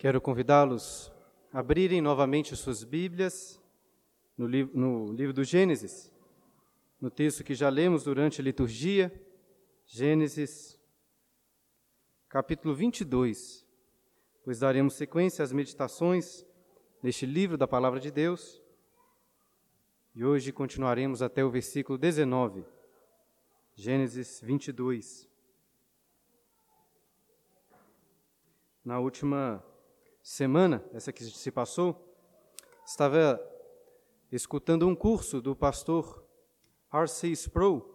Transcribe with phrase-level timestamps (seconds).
[0.00, 1.12] Quero convidá-los
[1.52, 3.60] a abrirem novamente suas Bíblias
[4.34, 6.10] no, li no livro do Gênesis,
[6.98, 9.12] no texto que já lemos durante a liturgia,
[9.84, 10.80] Gênesis,
[12.30, 13.66] capítulo 22,
[14.42, 16.46] pois daremos sequência às meditações
[17.02, 18.58] neste livro da Palavra de Deus.
[20.14, 22.64] E hoje continuaremos até o versículo 19,
[23.74, 25.28] Gênesis 22.
[28.82, 29.62] Na última
[30.22, 32.14] semana, essa que se passou,
[32.86, 33.40] estava
[34.30, 36.24] escutando um curso do pastor
[36.92, 37.28] R.C.
[37.28, 37.86] Sproul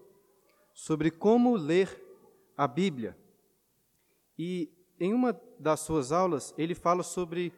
[0.73, 2.03] sobre como ler
[2.57, 3.17] a Bíblia.
[4.37, 7.53] E em uma das suas aulas, ele fala sobre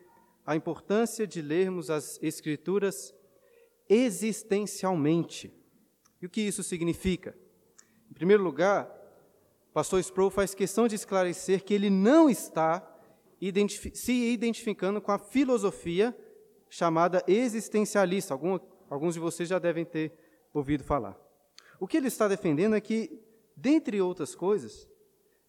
[0.45, 3.13] a importância de lermos as Escrituras
[3.89, 5.53] existencialmente.
[6.21, 7.37] E o que isso significa?
[8.09, 8.89] Em primeiro lugar,
[9.73, 12.96] pastor Sproul faz questão de esclarecer que ele não está
[13.93, 16.17] se identificando com a filosofia
[16.69, 18.33] chamada existencialista.
[18.33, 20.13] Algum, alguns de vocês já devem ter
[20.53, 21.17] ouvido falar.
[21.79, 23.21] O que ele está defendendo é que,
[23.55, 24.87] dentre outras coisas,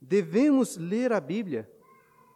[0.01, 1.71] devemos ler a Bíblia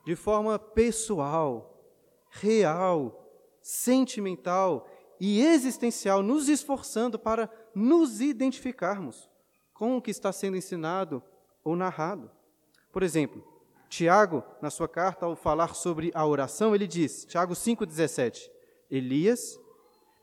[0.04, 1.84] de forma pessoal,
[2.30, 3.28] real,
[3.60, 4.88] sentimental
[5.20, 9.30] e existencial, nos esforçando para nos identificarmos
[9.72, 11.22] com o que está sendo ensinado
[11.62, 12.30] ou narrado.
[12.90, 13.51] Por exemplo,
[13.92, 18.50] Tiago, na sua carta, ao falar sobre a oração, ele diz, Tiago 5,17:
[18.90, 19.60] Elias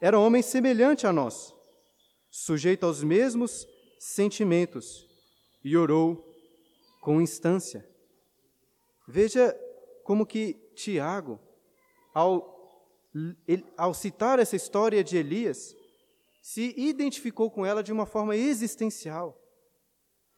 [0.02, 1.54] era um homem semelhante a nós,
[2.32, 3.68] sujeito aos mesmos
[4.00, 5.08] sentimentos,
[5.64, 6.34] e orou
[7.00, 7.88] com instância.
[9.08, 9.56] Veja
[10.04, 11.40] como que Tiago,
[12.12, 12.90] ao,
[13.78, 15.76] ao citar essa história de Elias,
[16.42, 19.39] se identificou com ela de uma forma existencial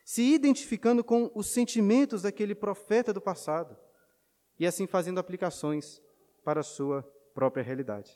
[0.04, 3.78] se identificando com os sentimentos daquele profeta do passado
[4.60, 6.02] e assim fazendo aplicações
[6.44, 7.04] para a sua
[7.34, 8.12] própria realidade.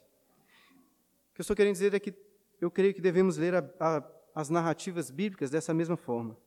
[1.31, 2.13] O que eu estou querendo dizer é que
[2.61, 4.03] eu creio que devemos ler a, a,
[4.33, 6.37] as narrativas bíblicas dessa mesma forma.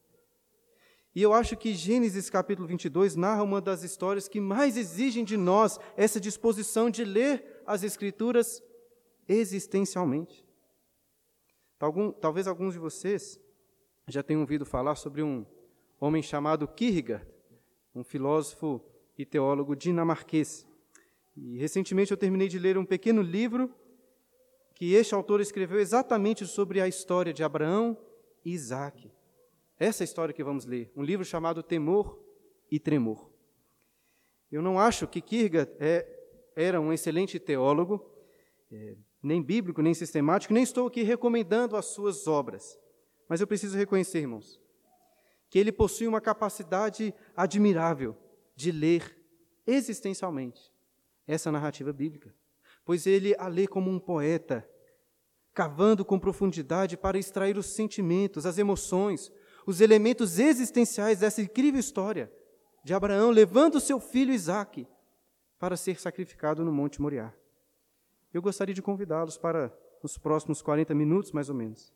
[1.15, 5.37] E eu acho que Gênesis capítulo 22 narra uma das histórias que mais exigem de
[5.37, 8.63] nós essa disposição de ler as Escrituras
[9.27, 10.45] existencialmente.
[12.21, 13.39] talvez alguns de vocês
[14.09, 15.45] já tenho ouvido falar sobre um
[16.01, 17.27] homem chamado Kierkegaard,
[17.95, 18.81] um filósofo
[19.17, 20.67] e teólogo dinamarquês.
[21.37, 23.73] E recentemente eu terminei de ler um pequeno livro
[24.75, 27.99] que este autor escreveu exatamente sobre a história de Abraão
[28.45, 29.11] e Isaac.
[29.79, 32.19] Essa é história que vamos ler, um livro chamado Temor
[32.71, 33.29] e Tremor.
[34.51, 36.07] Eu não acho que Kierkegaard é,
[36.57, 38.11] era um excelente teólogo,
[38.73, 42.79] é, nem bíblico, nem sistemático, nem estou aqui recomendando as suas obras.
[43.29, 44.61] Mas eu preciso reconhecer, irmãos,
[45.51, 48.17] que ele possui uma capacidade admirável
[48.57, 49.17] de ler
[49.67, 50.73] existencialmente
[51.27, 52.35] essa narrativa bíblica,
[52.85, 54.69] pois ele a lê como um poeta,
[55.53, 59.31] cavando com profundidade para extrair os sentimentos, as emoções,
[59.67, 62.33] os elementos existenciais dessa incrível história
[62.83, 64.89] de Abraão levando seu filho Isaque
[65.59, 67.35] para ser sacrificado no Monte Moriá.
[68.33, 71.93] Eu gostaria de convidá-los para os próximos 40 minutos, mais ou menos,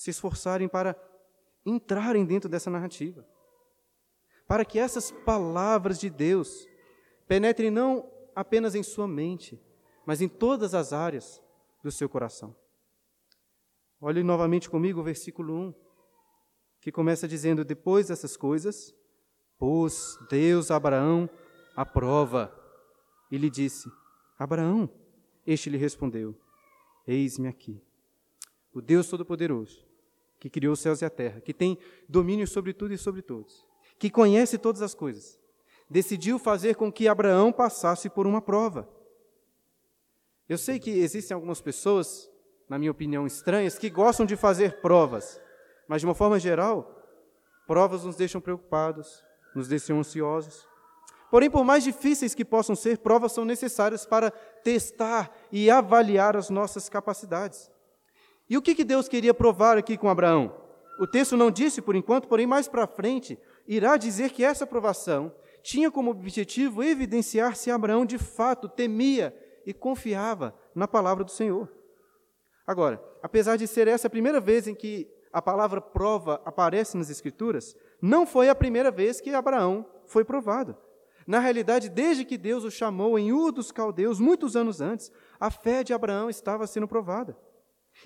[0.00, 0.96] se esforçarem para
[1.64, 3.22] entrarem dentro dessa narrativa.
[4.48, 6.66] Para que essas palavras de Deus
[7.28, 9.62] penetrem não apenas em sua mente,
[10.06, 11.42] mas em todas as áreas
[11.84, 12.56] do seu coração.
[14.00, 15.74] Olhe novamente comigo o versículo 1,
[16.80, 18.94] que começa dizendo: Depois dessas coisas,
[19.58, 21.28] pôs Deus a Abraão
[21.76, 22.50] à prova
[23.30, 23.86] e lhe disse:
[24.38, 24.88] Abraão,
[25.46, 26.34] este lhe respondeu:
[27.06, 27.84] Eis-me aqui.
[28.72, 29.89] O Deus Todo-Poderoso
[30.40, 31.78] que criou os céus e a terra, que tem
[32.08, 33.64] domínio sobre tudo e sobre todos,
[33.98, 35.38] que conhece todas as coisas,
[35.88, 38.88] decidiu fazer com que Abraão passasse por uma prova.
[40.48, 42.28] Eu sei que existem algumas pessoas,
[42.68, 45.38] na minha opinião, estranhas, que gostam de fazer provas,
[45.86, 46.96] mas de uma forma geral,
[47.66, 49.22] provas nos deixam preocupados,
[49.54, 50.66] nos deixam ansiosos.
[51.30, 56.48] Porém, por mais difíceis que possam ser, provas são necessárias para testar e avaliar as
[56.50, 57.70] nossas capacidades.
[58.50, 60.52] E o que, que Deus queria provar aqui com Abraão?
[60.98, 65.32] O texto não disse por enquanto, porém mais para frente irá dizer que essa provação
[65.62, 69.32] tinha como objetivo evidenciar se Abraão de fato temia
[69.64, 71.72] e confiava na palavra do Senhor.
[72.66, 77.08] Agora, apesar de ser essa a primeira vez em que a palavra prova aparece nas
[77.08, 80.76] Escrituras, não foi a primeira vez que Abraão foi provado.
[81.24, 85.50] Na realidade, desde que Deus o chamou em Ur dos Caldeus, muitos anos antes, a
[85.50, 87.36] fé de Abraão estava sendo provada.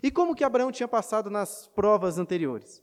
[0.03, 2.83] E como que Abraão tinha passado nas provas anteriores?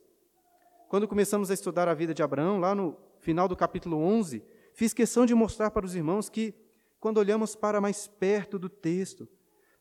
[0.88, 4.44] Quando começamos a estudar a vida de Abraão, lá no final do capítulo 11,
[4.74, 6.54] fiz questão de mostrar para os irmãos que
[7.00, 9.28] quando olhamos para mais perto do texto,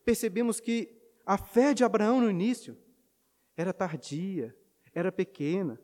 [0.03, 2.77] percebemos que a fé de Abraão no início
[3.55, 4.55] era tardia,
[4.93, 5.79] era pequena.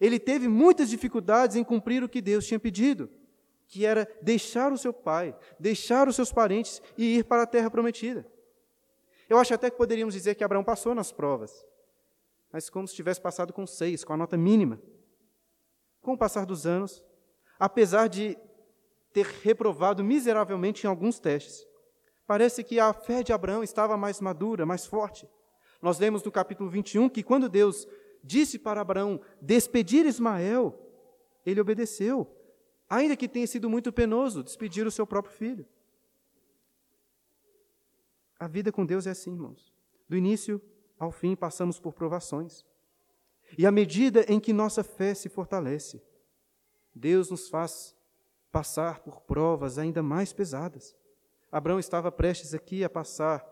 [0.00, 3.08] Ele teve muitas dificuldades em cumprir o que Deus tinha pedido,
[3.66, 7.70] que era deixar o seu pai, deixar os seus parentes e ir para a terra
[7.70, 8.26] prometida.
[9.28, 11.64] Eu acho até que poderíamos dizer que Abraão passou nas provas,
[12.52, 14.80] mas como se tivesse passado com seis, com a nota mínima.
[16.00, 17.04] Com o passar dos anos,
[17.58, 18.38] apesar de
[19.12, 21.66] ter reprovado miseravelmente em alguns testes,
[22.26, 25.28] parece que a fé de Abraão estava mais madura, mais forte.
[25.82, 27.88] Nós lemos no capítulo 21 que quando Deus
[28.22, 30.78] disse para Abraão despedir Ismael,
[31.44, 32.28] ele obedeceu,
[32.88, 35.66] ainda que tenha sido muito penoso despedir o seu próprio filho.
[38.38, 39.72] A vida com Deus é assim, irmãos.
[40.08, 40.60] Do início
[40.98, 42.64] ao fim passamos por provações.
[43.56, 46.02] E à medida em que nossa fé se fortalece,
[46.94, 47.94] Deus nos faz
[48.50, 50.96] passar por provas ainda mais pesadas.
[51.50, 53.46] Abraão estava prestes aqui a passar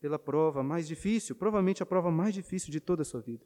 [0.00, 3.44] pela prova mais difícil, provavelmente a prova mais difícil de toda a sua vida.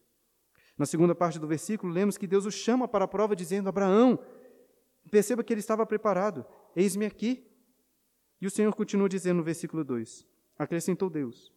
[0.77, 4.19] Na segunda parte do versículo, lemos que Deus o chama para a prova, dizendo: Abraão,
[5.11, 6.45] perceba que ele estava preparado,
[6.75, 7.47] eis-me aqui.
[8.41, 10.27] E o Senhor continua dizendo no versículo 2:
[10.59, 11.53] Acrescentou Deus: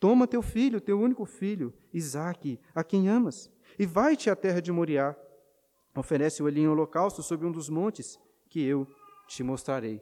[0.00, 4.72] Toma teu filho, teu único filho, Isaque, a quem amas, e vai-te à terra de
[4.72, 5.16] Moriá.
[5.96, 8.18] Oferece-o ali em holocausto sobre um dos montes
[8.48, 8.86] que eu
[9.26, 10.00] te mostrarei.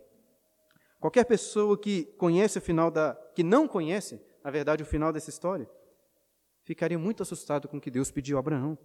[1.01, 3.15] Qualquer pessoa que conhece o final da.
[3.35, 5.69] que não conhece, na verdade, o final dessa história,
[6.63, 8.79] ficaria muito assustado com o que Deus pediu a Abraão.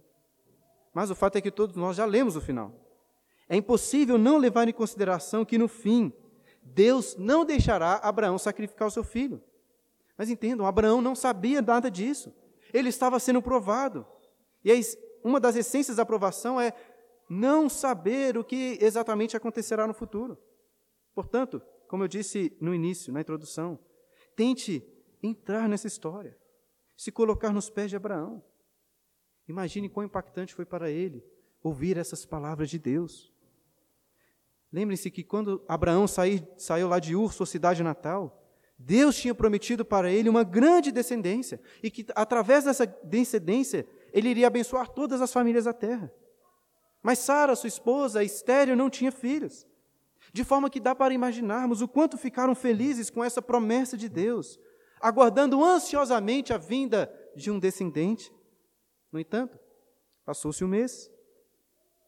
[0.94, 2.72] Mas o fato é que todos nós já lemos o final.
[3.48, 6.12] É impossível não levar em consideração que, no fim,
[6.62, 9.42] Deus não deixará Abraão sacrificar o seu filho.
[10.16, 12.34] Mas entendam, Abraão não sabia nada disso.
[12.72, 14.06] Ele estava sendo provado.
[14.64, 14.72] E
[15.24, 16.72] uma das essências da aprovação é
[17.28, 20.38] não saber o que exatamente acontecerá no futuro.
[21.14, 23.78] Portanto, como eu disse no início, na introdução,
[24.36, 24.82] tente
[25.22, 26.36] entrar nessa história
[26.96, 28.42] se colocar nos pés de Abraão.
[29.48, 31.24] Imagine quão impactante foi para ele
[31.62, 33.32] ouvir essas palavras de Deus.
[34.72, 38.41] Lembrem-se que quando Abraão saí, saiu lá de Ur, sua cidade natal,
[38.78, 44.46] Deus tinha prometido para ele uma grande descendência e que através dessa descendência ele iria
[44.46, 46.12] abençoar todas as famílias da terra.
[47.02, 49.66] Mas Sara, sua esposa, estéril, não tinha filhos.
[50.32, 54.58] De forma que dá para imaginarmos o quanto ficaram felizes com essa promessa de Deus,
[55.00, 58.32] aguardando ansiosamente a vinda de um descendente.
[59.10, 59.58] No entanto,
[60.24, 61.10] passou-se um mês,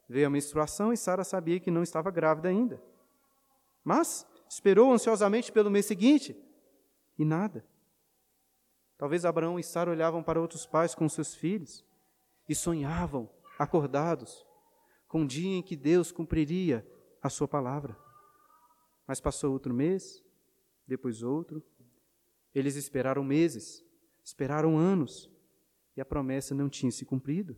[0.08, 2.80] veio a menstruação e Sara sabia que não estava grávida ainda.
[3.82, 6.36] Mas esperou ansiosamente pelo mês seguinte
[7.18, 7.64] e nada.
[8.96, 11.84] Talvez Abraão e Sara olhavam para outros pais com seus filhos
[12.48, 14.44] e sonhavam, acordados,
[15.08, 16.86] com o dia em que Deus cumpriria
[17.22, 17.96] a sua palavra.
[19.06, 20.22] Mas passou outro mês,
[20.86, 21.62] depois outro,
[22.54, 23.84] eles esperaram meses,
[24.22, 25.30] esperaram anos,
[25.96, 27.56] e a promessa não tinha se cumprido.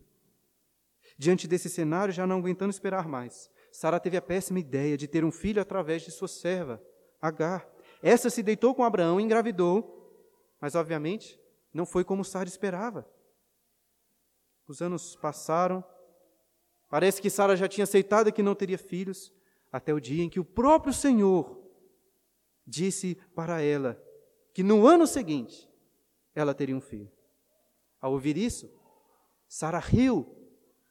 [1.17, 5.23] Diante desse cenário, já não aguentando esperar mais, Sara teve a péssima ideia de ter
[5.23, 6.81] um filho através de sua serva,
[7.21, 7.67] Agar.
[8.01, 9.93] Essa se deitou com Abraão e engravidou,
[10.59, 11.39] mas obviamente
[11.73, 13.07] não foi como Sara esperava.
[14.67, 15.83] Os anos passaram,
[16.89, 19.33] parece que Sara já tinha aceitado que não teria filhos,
[19.71, 21.61] até o dia em que o próprio Senhor
[22.65, 24.01] disse para ela
[24.53, 25.69] que no ano seguinte
[26.33, 27.11] ela teria um filho.
[28.01, 28.69] Ao ouvir isso,
[29.47, 30.35] Sara riu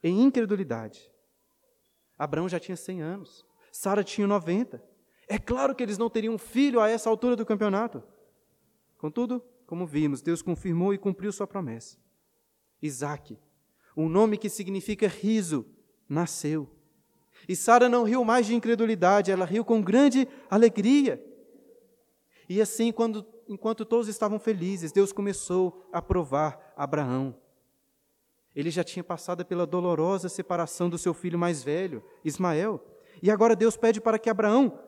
[0.03, 1.13] em incredulidade.
[2.19, 4.83] Abraão já tinha 100 anos, Sara tinha 90.
[5.29, 8.03] É claro que eles não teriam um filho a essa altura do campeonato.
[8.99, 11.99] Contudo, como vimos, Deus confirmou e cumpriu sua promessa.
[12.81, 13.39] Isaac,
[13.97, 15.67] um nome que significa riso,
[16.09, 16.71] nasceu.
[17.49, 21.23] E Sara não riu mais de incredulidade, ela riu com grande alegria.
[22.49, 27.37] E assim, quando enquanto todos estavam felizes, Deus começou a provar Abraão.
[28.55, 32.85] Ele já tinha passado pela dolorosa separação do seu filho mais velho, Ismael,
[33.23, 34.79] e agora Deus pede para que Abraão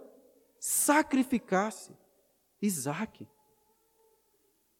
[0.58, 1.92] sacrificasse
[2.60, 3.26] Isaac.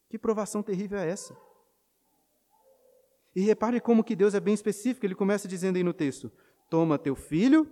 [0.09, 1.37] Que provação terrível é essa?
[3.35, 6.33] E repare como que Deus é bem específico, ele começa dizendo aí no texto:
[6.69, 7.71] Toma teu filho,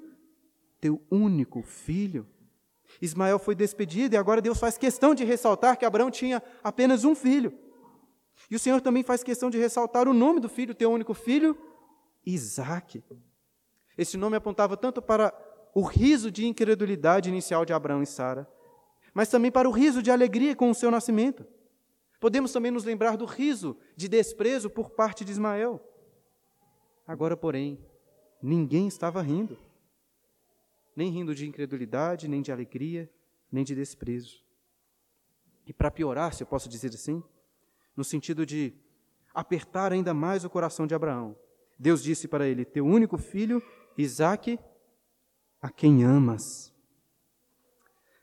[0.81, 2.29] teu único filho,
[3.01, 7.15] Ismael foi despedido e agora Deus faz questão de ressaltar que Abraão tinha apenas um
[7.15, 7.53] filho.
[8.51, 11.57] E o Senhor também faz questão de ressaltar o nome do filho, teu único filho,
[12.25, 13.03] Isaac.
[13.97, 15.31] Esse nome apontava tanto para
[15.77, 18.49] o riso de incredulidade inicial de Abraão e Sara,
[19.13, 21.45] mas também para o riso de alegria com o seu nascimento.
[22.19, 25.79] Podemos também nos lembrar do riso de desprezo por parte de Ismael.
[27.07, 27.79] Agora, porém,
[28.43, 29.59] ninguém estava rindo
[30.97, 33.09] nem rindo de incredulidade, nem de alegria,
[33.53, 34.43] nem de desprezo.
[35.67, 37.23] E para piorar, se eu posso dizer assim,
[37.95, 38.73] no sentido de
[39.35, 41.37] apertar ainda mais o coração de Abraão,
[41.79, 43.63] Deus disse para ele: Teu único filho,
[43.99, 44.59] Isaque,
[45.67, 46.73] a quem amas.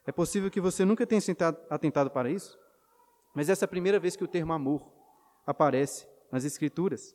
[0.07, 1.21] É possível que você nunca tenha
[1.69, 2.57] atentado para isso,
[3.35, 4.89] mas essa é a primeira vez que o termo amor
[5.45, 7.13] aparece nas Escrituras.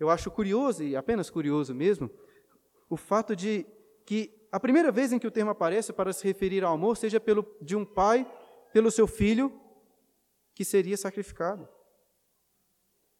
[0.00, 2.10] Eu acho curioso, e apenas curioso mesmo,
[2.88, 3.66] o fato de
[4.06, 7.20] que a primeira vez em que o termo aparece para se referir ao amor seja
[7.20, 8.26] pelo, de um pai
[8.72, 9.52] pelo seu filho
[10.54, 11.68] que seria sacrificado.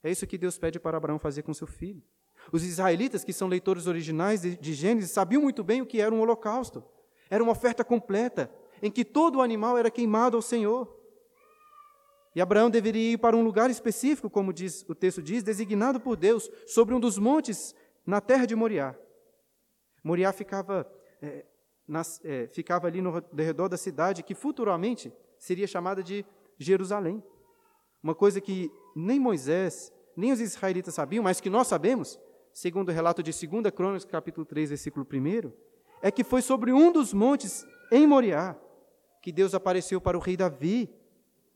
[0.02, 2.02] É isso que Deus pede para Abraão fazer com seu filho.
[2.52, 6.20] Os israelitas, que são leitores originais de, Gênesis, sabiam muito bem o que era um
[6.20, 6.82] holocausto.
[7.28, 8.50] Era uma oferta completa,
[8.82, 10.96] em que todo o animal era queimado ao Senhor.
[12.34, 16.16] E Abraão deveria ir para um lugar específico, como diz, o texto diz, designado por
[16.16, 17.74] Deus, sobre um dos montes
[18.06, 18.94] na terra de Moriá.
[20.02, 20.90] Moriá ficava,
[21.20, 21.44] é,
[21.86, 26.24] nas, é, ficava ali no redor da cidade, que futuramente seria chamada de
[26.56, 27.22] Jerusalém.
[28.02, 32.18] Uma coisa que nem Moisés, nem os israelitas sabiam, mas que nós sabemos,
[32.58, 35.52] segundo o relato de 2 Crônicas, capítulo 3, versículo 1,
[36.02, 38.58] é que foi sobre um dos montes em Moriá
[39.22, 40.92] que Deus apareceu para o rei Davi,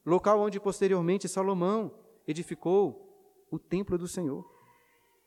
[0.07, 1.93] local onde posteriormente Salomão
[2.25, 4.49] edificou o templo do Senhor.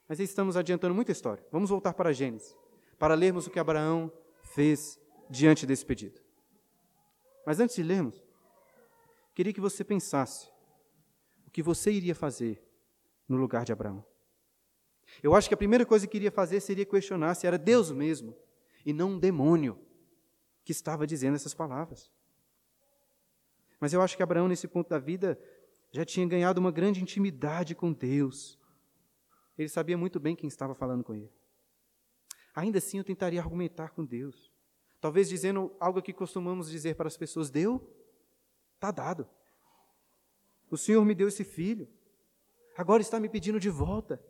[0.08, 1.46] Mas estamos adiantando muita história.
[1.52, 2.56] Vamos voltar para Gênesis,
[2.98, 4.10] para lermos o que Abraão
[4.44, 4.98] fez
[5.30, 6.22] diante desse pedido.
[7.46, 8.24] Mas antes de lermos,
[9.34, 10.50] queria que você pensasse
[11.46, 12.66] o que você iria fazer
[13.28, 14.06] no lugar de Abraão.
[15.22, 18.36] Eu acho que a primeira coisa que iria fazer seria questionar se era Deus mesmo
[18.86, 19.80] e não um demônio
[20.64, 22.12] que estava dizendo essas palavras.
[23.80, 25.40] Mas eu acho que Abraão, nesse ponto da vida,
[25.92, 28.60] já tinha ganhado uma grande intimidade com Deus.
[29.58, 31.32] Ele sabia muito bem quem estava falando com ele.
[32.54, 34.52] Ainda assim, eu tentaria argumentar com Deus.
[35.00, 37.82] Talvez dizendo algo que costumamos dizer para as pessoas: Deu,
[38.76, 39.28] está dado.
[40.70, 41.88] O Senhor me deu esse filho.
[42.78, 44.22] Agora está me pedindo de volta.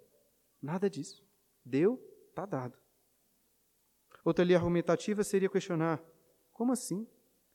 [0.61, 1.23] Nada disso.
[1.63, 2.77] Deu, está dado.
[4.23, 6.03] Outra linha argumentativa seria questionar:
[6.51, 7.07] como assim?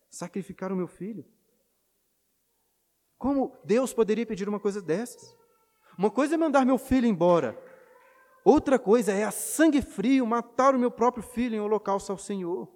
[0.09, 1.25] Sacrificar o meu filho?
[3.19, 5.37] Como Deus poderia pedir uma coisa dessas?
[5.99, 7.61] Uma coisa é mandar meu filho embora,
[8.45, 12.69] outra coisa é a sangue frio matar o meu próprio filho em holocausto ao Senhor.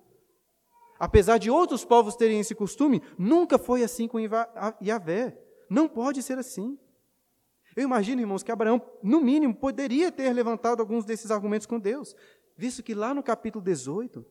[0.99, 5.39] Apesar de outros povos terem esse costume, nunca foi assim com Yahvé.
[5.71, 6.79] Não pode ser assim.
[7.77, 12.15] Eu imagino, irmãos, que Abraão, no mínimo, poderia ter levantado alguns desses argumentos com Deus,
[12.57, 14.25] visto que lá no capítulo 18,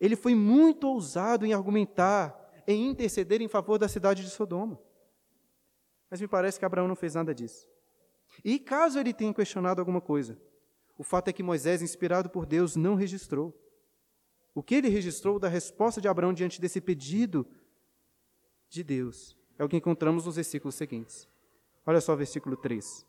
[0.00, 2.36] ele foi muito ousado em argumentar,
[2.66, 4.78] em interceder em favor da cidade de Sodoma.
[6.10, 7.68] Mas me parece que Abraão não fez nada disso.
[8.44, 10.38] E caso ele tenha questionado alguma coisa,
[10.96, 13.56] o fato é que Moisés, inspirado por Deus, não registrou.
[14.52, 17.46] O que ele registrou da resposta de Abraão diante desse pedido
[18.68, 21.28] de Deus é o que encontramos nos versículos seguintes.
[21.88, 23.06] Olha só o versículo 3.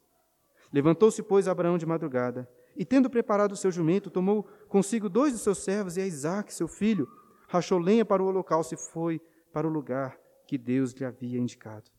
[0.72, 5.40] Levantou-se, pois, Abraão de madrugada, e tendo preparado o seu jumento, tomou consigo dois de
[5.40, 7.06] seus servos e a Isaac, seu filho,
[7.50, 9.20] rachou lenha para o holocausto e foi
[9.52, 10.18] para o lugar
[10.48, 11.92] que Deus lhe havia indicado.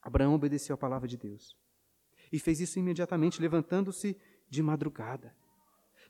[0.00, 1.54] Abraão obedeceu à palavra de Deus
[2.32, 4.16] e fez isso imediatamente, levantando-se
[4.48, 5.36] de madrugada.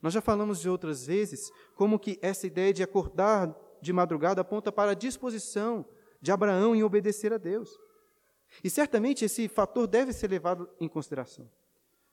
[0.00, 4.70] Nós já falamos de outras vezes como que essa ideia de acordar de madrugada aponta
[4.70, 5.84] para a disposição
[6.22, 7.76] de Abraão em obedecer a Deus.
[8.62, 11.50] E certamente esse fator deve ser levado em consideração.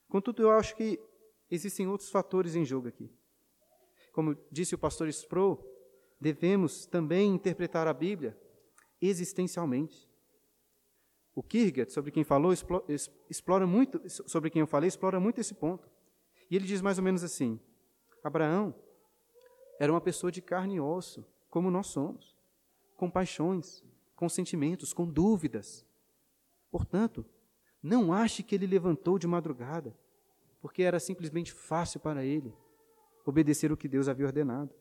[0.08, 1.00] Contudo, eu acho que
[1.50, 3.12] existem outros fatores em jogo aqui.
[4.12, 5.64] Como disse o pastor Sproul,
[6.20, 8.38] devemos também interpretar a Bíblia
[9.02, 10.10] existencialmente.
[11.36, 12.52] O Kierkegaard, sobre quem falou,
[13.30, 15.88] explora muito, sobre quem eu falei, explora muito esse ponto.
[16.50, 17.60] E ele diz mais ou menos assim:
[18.24, 18.74] Abraão
[19.80, 22.36] era uma pessoa de carne e osso, como nós somos,
[22.96, 23.84] com paixões,
[24.16, 25.86] com sentimentos, com dúvidas.
[26.70, 27.26] Portanto,
[27.82, 29.98] não ache que ele levantou de madrugada,
[30.60, 32.54] porque era simplesmente fácil para ele
[33.26, 34.74] obedecer o que Deus havia ordenado.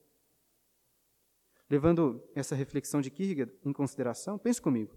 [1.68, 4.94] Levando essa reflexão de Kierkegaard em consideração, pense comigo.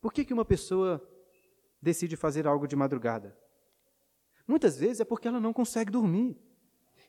[0.00, 1.02] Por que, que uma pessoa
[1.82, 3.36] decide fazer algo de madrugada?
[4.46, 6.36] Muitas vezes é porque ela não consegue dormir.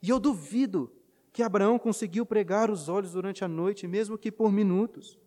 [0.01, 0.91] E eu duvido
[1.31, 5.19] que Abraão conseguiu pregar os olhos durante a noite, mesmo que por minutos.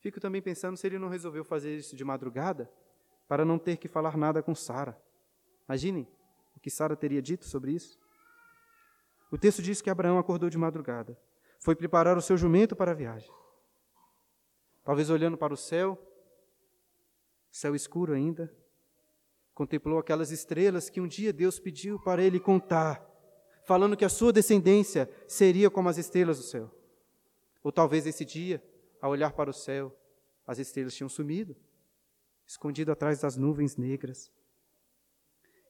[0.00, 2.70] Fico também pensando se ele não resolveu fazer isso de madrugada
[3.28, 5.00] para não ter que falar nada com Sara.
[5.68, 6.06] Imaginem
[6.56, 7.98] o que Sara teria dito sobre isso.
[9.30, 11.18] O texto diz que Abraão acordou de madrugada,
[11.58, 13.30] foi preparar o seu jumento para a viagem.
[14.84, 15.98] Talvez olhando para o céu,
[17.50, 18.54] céu escuro ainda,
[19.52, 23.04] contemplou aquelas estrelas que um dia Deus pediu para ele contar,
[23.64, 26.70] falando que a sua descendência seria como as estrelas do céu.
[27.64, 28.62] Ou talvez esse dia,
[29.00, 29.94] ao olhar para o céu,
[30.46, 31.56] as estrelas tinham sumido,
[32.46, 34.30] escondido atrás das nuvens negras.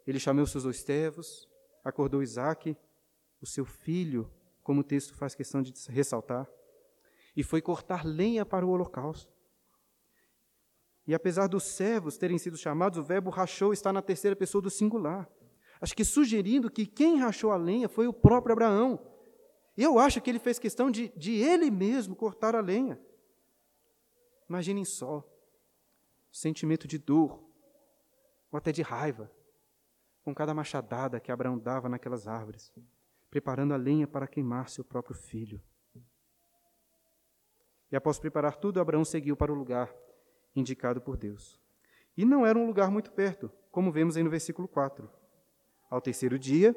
[0.07, 1.49] Ele chamou seus dois servos,
[1.83, 2.77] acordou Isaac,
[3.41, 4.31] o seu filho,
[4.63, 6.49] como o texto faz questão de ressaltar,
[7.37, 9.33] e foi cortar lenha para o holocausto.
[11.07, 14.71] E apesar dos servos terem sido chamados, o verbo rachou está na terceira pessoa do
[14.71, 15.31] singular.
[15.81, 18.99] Acho que sugerindo que quem rachou a lenha foi o próprio Abraão.
[19.77, 22.99] E eu acho que ele fez questão de, de ele mesmo cortar a lenha.
[24.49, 27.43] Imaginem só, o sentimento de dor,
[28.51, 29.31] ou até de raiva,
[30.23, 32.73] com cada machadada que Abraão dava naquelas árvores,
[33.31, 35.63] preparando a lenha para queimar seu próprio filho.
[37.91, 39.95] E após preparar tudo, Abraão seguiu para o lugar
[40.55, 41.61] indicado por Deus.
[42.17, 45.09] E não era um lugar muito perto, como vemos aí no versículo 4.
[45.91, 46.75] Ao terceiro dia,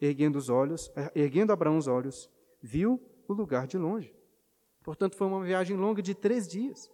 [0.00, 2.30] erguendo os olhos, eh, erguendo Abraão os olhos,
[2.60, 4.14] viu o lugar de longe.
[4.82, 6.90] Portanto, foi uma viagem longa de três dias.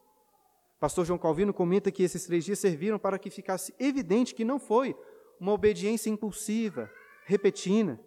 [0.78, 4.58] Pastor João Calvino comenta que esses três dias serviram para que ficasse evidente que não
[4.58, 4.96] foi
[5.40, 6.90] uma obediência impulsiva,
[7.24, 7.98] repentina.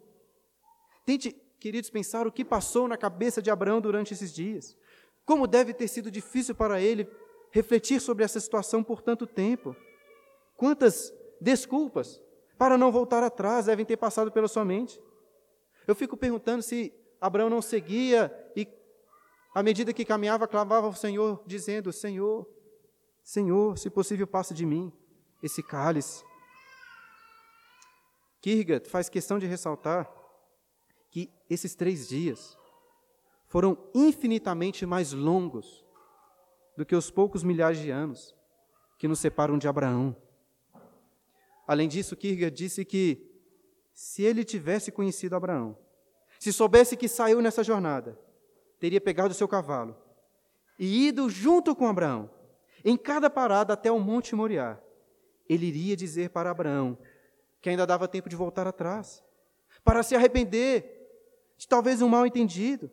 [1.06, 4.78] Tente, queridos, pensar o que passou na cabeça de Abraão durante esses dias.
[5.26, 7.08] Como deve ter sido difícil para ele
[7.52, 9.76] refletir sobre essa situação por tanto tempo.
[10.56, 12.22] Quantas desculpas
[12.58, 15.02] para não voltar atrás devem ter passado pela sua mente.
[15.88, 18.68] Eu fico perguntando se Abraão não seguia e,
[19.54, 22.48] à medida que caminhava, clamava ao Senhor, dizendo: Senhor,
[23.24, 24.92] Senhor, se possível, passa de mim
[25.44, 26.24] esse cálice.
[28.42, 30.12] Kierkegaard faz questão de ressaltar
[31.10, 32.58] que esses três dias
[33.48, 35.86] foram infinitamente mais longos
[36.76, 38.36] do que os poucos milhares de anos
[38.98, 40.16] que nos separam de Abraão.
[41.68, 43.30] Além disso, Kierkegaard disse que
[43.94, 45.78] se ele tivesse conhecido Abraão,
[46.40, 48.18] se soubesse que saiu nessa jornada,
[48.82, 49.96] teria pegado o seu cavalo
[50.78, 52.28] e ido junto com Abraão,
[52.84, 54.80] em cada parada até o Monte Moriá.
[55.48, 56.98] Ele iria dizer para Abraão
[57.62, 59.24] que ainda dava tempo de voltar atrás,
[59.84, 60.98] para se arrepender
[61.56, 62.90] de talvez um mal entendido,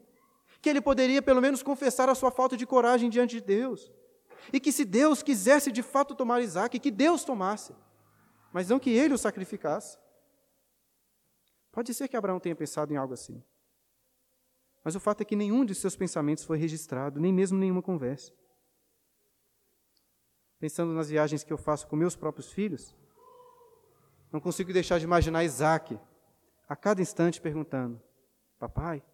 [0.61, 3.91] que ele poderia pelo menos confessar a sua falta de coragem diante de Deus.
[4.53, 7.75] E que se Deus quisesse de fato tomar Isaac, que Deus tomasse,
[8.53, 9.97] mas não que ele o sacrificasse.
[11.73, 13.43] Pode ser que Abraão tenha pensado em algo assim.
[14.89, 18.33] Mas o fato é que nenhum de seus pensamentos foi registrado, nem mesmo nenhuma conversa.
[20.59, 22.97] Pensando nas viagens que eu faço com meus próprios filhos,
[24.33, 26.01] não consigo deixar de imaginar Isaac
[26.67, 28.01] a cada instante perguntando:
[28.59, 29.05] Papai,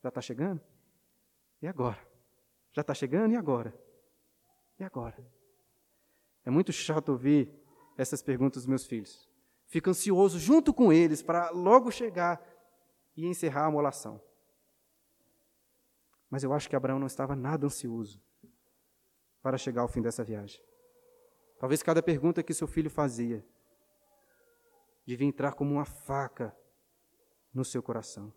[0.00, 0.60] já está chegando?
[1.60, 1.98] E agora?
[2.70, 3.32] Já está chegando?
[3.32, 3.76] E agora?
[4.78, 5.18] E agora?
[6.44, 7.52] É muito chato ouvir
[7.96, 9.28] essas perguntas dos meus filhos.
[9.66, 12.40] Fico ansioso junto com eles para logo chegar
[13.16, 14.27] e encerrar a molação.
[16.30, 18.22] Mas eu acho que Abraão não estava nada ansioso
[19.42, 20.60] para chegar ao fim dessa viagem.
[21.58, 23.44] Talvez cada pergunta que seu filho fazia
[25.06, 26.54] devia entrar como uma faca
[27.52, 28.32] no seu coração.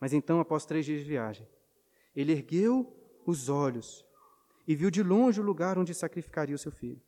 [0.00, 1.48] Mas então, após três dias de viagem,
[2.16, 2.94] ele ergueu
[3.26, 4.04] os olhos
[4.66, 7.02] e viu de longe o lugar onde sacrificaria o seu filho.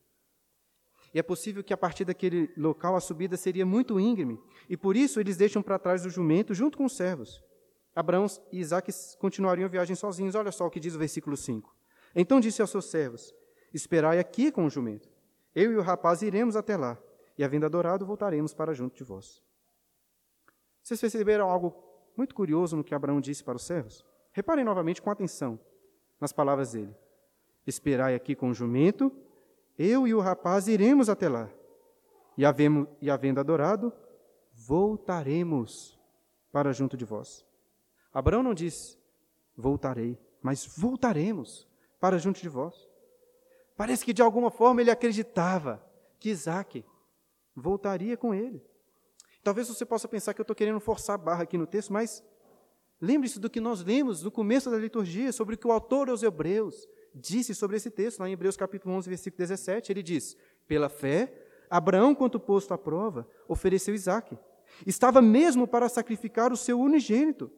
[1.15, 4.97] E é possível que a partir daquele local a subida seria muito íngreme, e por
[4.97, 7.43] isso eles deixam para trás o jumento junto com os servos.
[7.97, 10.35] Abraão e Isaac continuariam a viagem sozinhos.
[10.35, 11.75] Olha só o que diz o versículo 5.
[12.15, 13.35] Então disse aos seus servos:
[13.73, 15.09] Esperai aqui com o jumento.
[15.55, 16.99] Eu e o rapaz iremos até lá,
[17.39, 19.43] e havendo adorado, voltaremos para junto de vós.
[20.83, 21.75] Vocês perceberam algo
[22.15, 24.05] muito curioso no que Abraão disse para os servos.
[24.31, 25.59] Reparem novamente com atenção
[26.21, 26.95] nas palavras dele.
[27.67, 29.11] Esperai aqui com o jumento,
[29.79, 31.49] eu e o rapaz iremos até lá.
[32.37, 33.91] E, havendo, e havendo adorado,
[34.53, 35.99] voltaremos
[36.53, 37.47] para junto de vós.
[38.17, 38.99] Abraão não diz,
[39.55, 41.69] voltarei, mas voltaremos
[42.01, 42.89] para junto de vós.
[43.77, 45.85] Parece que de alguma forma ele acreditava
[46.19, 46.83] que Isaac
[47.55, 48.65] voltaria com ele.
[49.45, 52.25] Talvez você possa pensar que eu estou querendo forçar a barra aqui no texto, mas
[52.99, 56.23] lembre-se do que nós lemos no começo da liturgia, sobre o que o autor aos
[56.23, 59.93] Hebreus disse sobre esse texto, lá em Hebreus capítulo 11, versículo 17.
[59.93, 61.35] Ele diz: Pela fé,
[61.69, 64.39] Abraão, quanto posto à prova, ofereceu Isaque.
[64.87, 67.53] Estava mesmo para sacrificar o seu unigênito,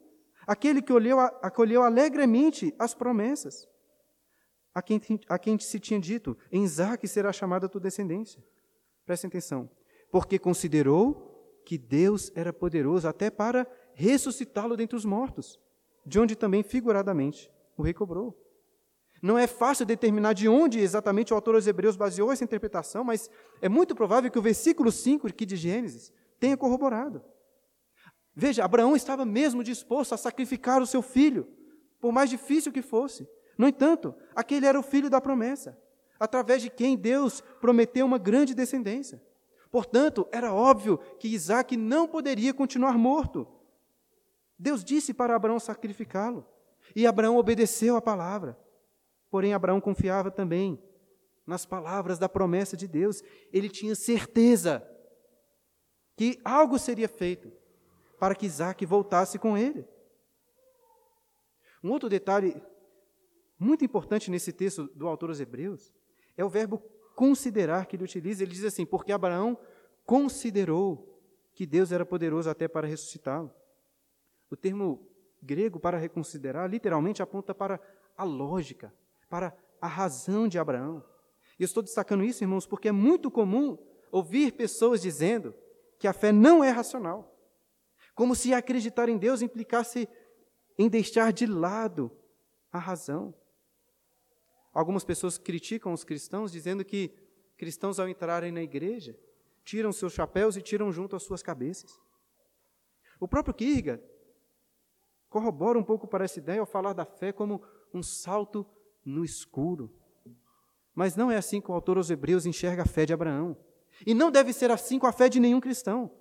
[0.49, 3.67] aquele que olheu, acolheu alegremente as promessas,
[4.73, 8.43] a quem, a quem se tinha dito: Em Isaque será chamada a tua descendência.
[9.05, 9.69] Prestem atenção.
[10.11, 15.59] Porque considerou que Deus era poderoso até para ressuscitá-lo dentre os mortos,
[16.03, 18.35] de onde também figuradamente o recobrou.
[19.21, 23.29] Não é fácil determinar de onde exatamente o autor aos Hebreus baseou essa interpretação, mas
[23.61, 27.21] é muito provável que o versículo 5 aqui de Gênesis tenha corroborado.
[28.39, 31.45] Veja, Abraão estava mesmo disposto a sacrificar o seu filho
[31.99, 33.27] por mais difícil que fosse.
[33.57, 35.77] No entanto, aquele era o filho da promessa,
[36.17, 39.21] através de quem Deus prometeu uma grande descendência.
[39.69, 43.45] Portanto, era óbvio que Isaac não poderia continuar morto.
[44.57, 46.47] Deus disse para Abraão sacrificá-lo,
[46.95, 48.57] e Abraão obedeceu a palavra.
[49.29, 50.81] Porém, Abraão confiava também
[51.45, 53.21] nas palavras da promessa de Deus.
[53.51, 54.81] Ele tinha certeza
[56.15, 57.58] que algo seria feito
[58.19, 59.87] para que Isaac voltasse com ele.
[61.83, 62.61] Um outro detalhe
[63.57, 65.93] muito importante nesse texto do autor aos Hebreus
[66.37, 66.81] é o verbo
[67.15, 68.43] considerar que ele utiliza.
[68.43, 69.57] Ele diz assim: porque Abraão
[70.05, 71.21] considerou
[71.53, 73.53] que Deus era poderoso até para ressuscitá-lo.
[74.49, 75.07] O termo
[75.41, 77.79] grego para reconsiderar literalmente aponta para
[78.17, 78.93] a lógica,
[79.29, 81.03] para a razão de Abraão.
[81.57, 83.77] E eu estou destacando isso, irmãos, porque é muito comum
[84.11, 85.53] ouvir pessoas dizendo
[85.97, 87.38] que a fé não é racional.
[88.19, 90.05] Como se acreditar em Deus implicasse
[90.77, 92.11] em deixar de lado
[92.69, 93.33] a razão.
[94.73, 97.13] Algumas pessoas criticam os cristãos dizendo que
[97.55, 99.17] cristãos, ao entrarem na igreja,
[99.63, 101.97] tiram seus chapéus e tiram junto as suas cabeças.
[103.21, 104.03] O próprio Kierkegaard
[105.29, 108.67] corrobora um pouco para essa ideia ao falar da fé como um salto
[109.05, 109.97] no escuro.
[110.93, 113.55] Mas não é assim que o autor aos Hebreus enxerga a fé de Abraão.
[114.05, 116.11] E não deve ser assim com a fé de nenhum cristão.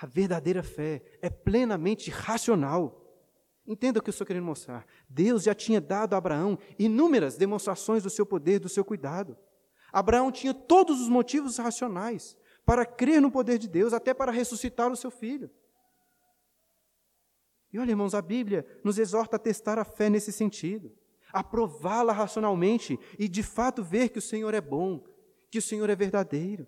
[0.00, 3.02] A verdadeira fé é plenamente racional.
[3.66, 4.86] Entenda o que eu estou querendo mostrar.
[5.08, 9.36] Deus já tinha dado a Abraão inúmeras demonstrações do seu poder, do seu cuidado.
[9.92, 14.90] Abraão tinha todos os motivos racionais para crer no poder de Deus, até para ressuscitar
[14.90, 15.50] o seu filho.
[17.72, 20.92] E olha, irmãos, a Bíblia nos exorta a testar a fé nesse sentido,
[21.32, 25.04] a prová-la racionalmente e de fato ver que o Senhor é bom,
[25.50, 26.66] que o Senhor é verdadeiro.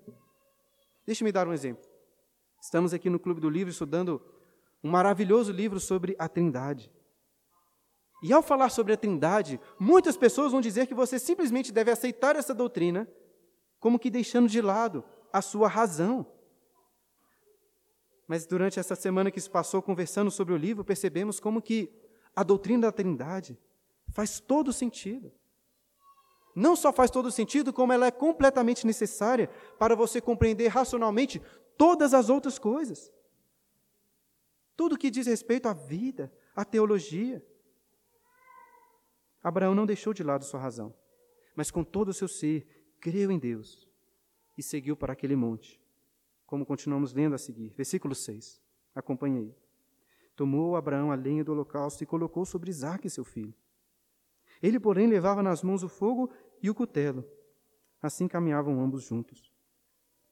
[1.06, 1.87] Deixe-me dar um exemplo.
[2.60, 4.20] Estamos aqui no Clube do Livro estudando
[4.82, 6.90] um maravilhoso livro sobre a Trindade.
[8.22, 12.34] E ao falar sobre a Trindade, muitas pessoas vão dizer que você simplesmente deve aceitar
[12.34, 13.08] essa doutrina,
[13.78, 16.26] como que deixando de lado a sua razão.
[18.26, 21.90] Mas durante essa semana que se passou conversando sobre o livro, percebemos como que
[22.34, 23.58] a doutrina da Trindade
[24.10, 25.32] faz todo sentido.
[26.54, 31.40] Não só faz todo sentido, como ela é completamente necessária para você compreender racionalmente
[31.78, 33.10] todas as outras coisas.
[34.76, 37.44] Tudo que diz respeito à vida, à teologia.
[39.42, 40.94] Abraão não deixou de lado sua razão,
[41.54, 43.88] mas com todo o seu ser creu em Deus
[44.56, 45.80] e seguiu para aquele monte,
[46.44, 47.72] como continuamos lendo a seguir.
[47.76, 48.60] Versículo 6.
[48.94, 49.54] Acompanhe aí.
[50.34, 53.54] Tomou Abraão a lenha do holocausto e colocou sobre Isaque, seu filho.
[54.60, 57.24] Ele, porém, levava nas mãos o fogo e o cutelo.
[58.02, 59.52] Assim caminhavam ambos juntos.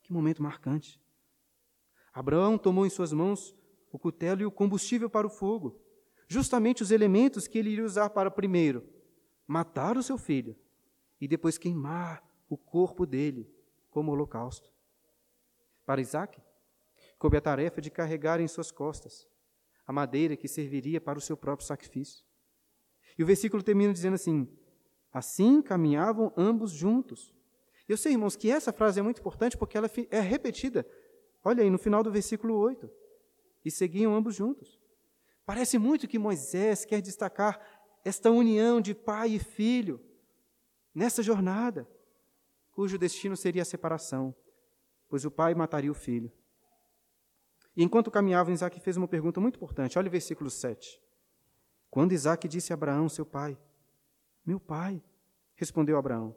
[0.02, 1.00] Que momento marcante.
[2.16, 3.54] Abraão tomou em suas mãos
[3.92, 5.78] o cutelo e o combustível para o fogo,
[6.26, 8.88] justamente os elementos que ele iria usar para, primeiro,
[9.46, 10.56] matar o seu filho
[11.20, 13.46] e depois queimar o corpo dele
[13.90, 14.72] como holocausto.
[15.84, 16.40] Para Isaac,
[17.18, 19.28] coube a tarefa de carregar em suas costas
[19.86, 22.24] a madeira que serviria para o seu próprio sacrifício.
[23.18, 24.48] E o versículo termina dizendo assim:
[25.12, 27.34] Assim caminhavam ambos juntos.
[27.86, 30.86] Eu sei, irmãos, que essa frase é muito importante porque ela é repetida.
[31.48, 32.90] Olha aí, no final do versículo 8
[33.64, 34.80] e seguiam ambos juntos.
[35.44, 37.60] Parece muito que Moisés quer destacar
[38.04, 40.00] esta união de pai e filho
[40.92, 41.88] nessa jornada,
[42.72, 44.34] cujo destino seria a separação,
[45.08, 46.32] pois o pai mataria o filho.
[47.76, 49.96] E enquanto caminhavam, Isaac fez uma pergunta muito importante.
[49.96, 51.00] Olha o versículo 7.
[51.88, 53.56] Quando Isaac disse a Abraão, seu pai,
[54.44, 55.00] Meu pai,
[55.54, 56.34] respondeu Abraão,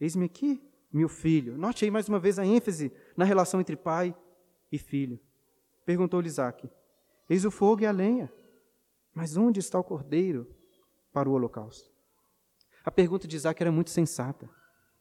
[0.00, 0.60] Eis-me aqui,
[0.92, 1.56] meu filho.
[1.56, 4.12] Note aí mais uma vez a ênfase na relação entre pai
[4.72, 5.20] e filho.
[5.84, 6.68] Perguntou-lhe Isaac:
[7.28, 8.32] Eis o fogo e a lenha,
[9.14, 10.48] mas onde está o cordeiro
[11.12, 11.92] para o holocausto?
[12.84, 14.48] A pergunta de Isaac era muito sensata.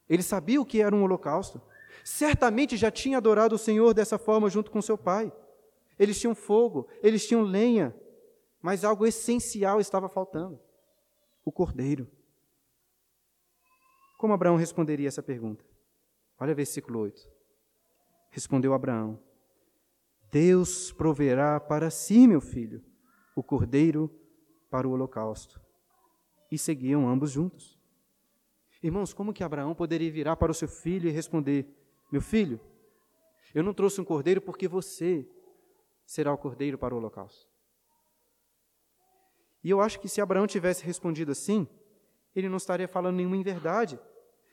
[0.07, 1.61] Ele sabia o que era um holocausto.
[2.03, 5.31] Certamente já tinha adorado o Senhor dessa forma junto com seu pai.
[5.97, 7.95] Eles tinham fogo, eles tinham lenha,
[8.61, 10.59] mas algo essencial estava faltando:
[11.45, 12.07] o cordeiro.
[14.17, 15.65] Como Abraão responderia essa pergunta?
[16.39, 17.27] Olha versículo 8.
[18.29, 19.19] Respondeu Abraão:
[20.31, 22.83] Deus proverá para si, meu filho,
[23.35, 24.09] o cordeiro
[24.69, 25.61] para o holocausto.
[26.49, 27.79] E seguiam ambos juntos.
[28.81, 31.67] Irmãos, como que Abraão poderia virar para o seu filho e responder:
[32.11, 32.59] Meu filho,
[33.53, 35.27] eu não trouxe um cordeiro porque você
[36.05, 37.49] será o cordeiro para o holocausto.
[39.63, 41.67] E eu acho que se Abraão tivesse respondido assim,
[42.35, 43.99] ele não estaria falando nenhuma inverdade.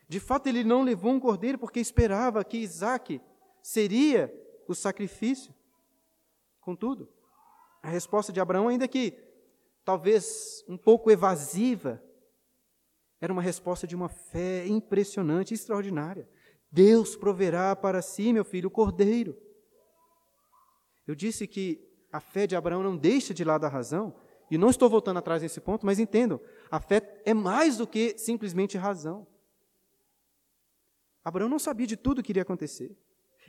[0.08, 3.20] De fato, ele não levou um cordeiro porque esperava que Isaac
[3.62, 4.32] seria
[4.66, 5.54] o sacrifício.
[6.68, 7.08] Contudo,
[7.82, 9.12] a resposta de Abraão, ainda que
[9.86, 11.98] talvez um pouco evasiva,
[13.18, 16.28] era uma resposta de uma fé impressionante, extraordinária.
[16.70, 19.34] Deus proverá para si, meu filho, o cordeiro.
[21.06, 24.14] Eu disse que a fé de Abraão não deixa de lado a razão,
[24.50, 26.38] e não estou voltando atrás nesse ponto, mas entendam,
[26.70, 29.26] a fé é mais do que simplesmente razão.
[31.24, 32.94] Abraão não sabia de tudo que iria acontecer.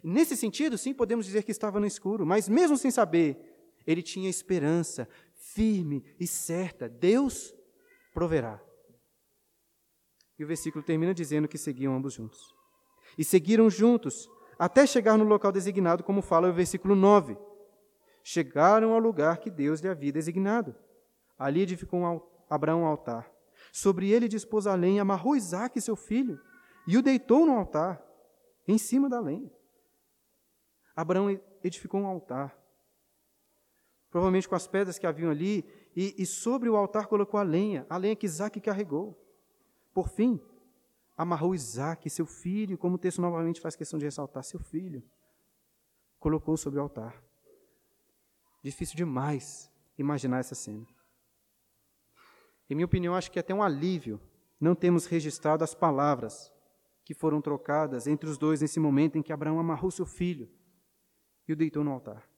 [0.03, 3.37] Nesse sentido, sim, podemos dizer que estava no escuro, mas mesmo sem saber,
[3.85, 7.53] ele tinha esperança firme e certa: Deus
[8.13, 8.61] proverá.
[10.37, 12.55] E o versículo termina dizendo que seguiam ambos juntos.
[13.17, 17.37] E seguiram juntos até chegar no local designado, como fala o versículo 9.
[18.23, 20.75] Chegaram ao lugar que Deus lhe havia designado.
[21.37, 23.29] Ali edificou Abraão um altar.
[23.71, 26.39] Sobre ele dispôs a lenha, amarrou Isaac, seu filho,
[26.87, 28.01] e o deitou no altar,
[28.67, 29.51] em cima da lenha.
[30.99, 32.57] Abraão edificou um altar,
[34.09, 35.63] provavelmente com as pedras que haviam ali,
[35.95, 39.17] e, e sobre o altar colocou a lenha, a lenha que Isaac carregou.
[39.93, 40.41] Por fim,
[41.15, 45.01] amarrou Isaac, seu filho, como o texto novamente faz questão de ressaltar, seu filho,
[46.19, 47.15] colocou sobre o altar.
[48.61, 50.85] Difícil demais imaginar essa cena.
[52.69, 54.19] Em minha opinião, acho que é até um alívio
[54.59, 56.51] não temos registrado as palavras
[57.05, 60.58] que foram trocadas entre os dois nesse momento em que Abraão amarrou seu filho
[61.49, 62.29] e o deitou no altar.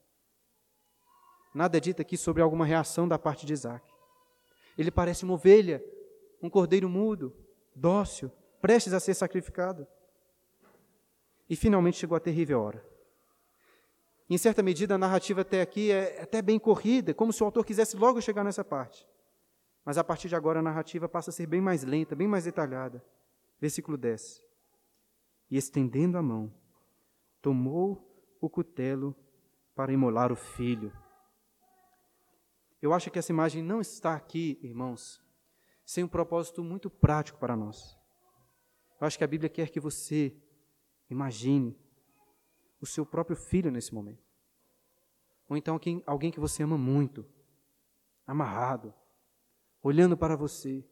[1.53, 3.85] Nada é dito aqui sobre alguma reação da parte de Isaac.
[4.77, 5.83] Ele parece uma ovelha,
[6.41, 7.35] um cordeiro mudo,
[7.75, 9.85] dócil, prestes a ser sacrificado.
[11.49, 12.85] E finalmente chegou a terrível hora.
[14.29, 17.65] Em certa medida, a narrativa até aqui é até bem corrida, como se o autor
[17.65, 19.05] quisesse logo chegar nessa parte.
[19.83, 22.45] Mas a partir de agora a narrativa passa a ser bem mais lenta, bem mais
[22.45, 23.03] detalhada.
[23.59, 24.41] Versículo 10.
[25.49, 26.53] E estendendo a mão,
[27.41, 28.10] tomou
[28.41, 29.15] o cutelo
[29.73, 30.91] para imolar o filho.
[32.81, 35.23] Eu acho que essa imagem não está aqui, irmãos,
[35.85, 37.97] sem um propósito muito prático para nós.
[38.99, 40.35] Eu acho que a Bíblia quer que você
[41.09, 41.79] imagine
[42.81, 44.23] o seu próprio filho nesse momento.
[45.47, 47.25] Ou então alguém, alguém que você ama muito,
[48.25, 48.93] amarrado,
[49.83, 50.83] olhando para você,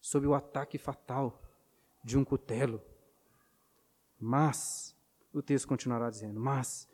[0.00, 1.42] sob o ataque fatal
[2.04, 2.82] de um cutelo.
[4.18, 4.97] Mas,
[5.32, 6.88] o texto continuará dizendo, mas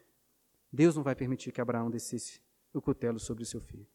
[0.73, 2.41] Deus não vai permitir que Abraão descesse
[2.73, 3.87] o cutelo sobre o seu filho.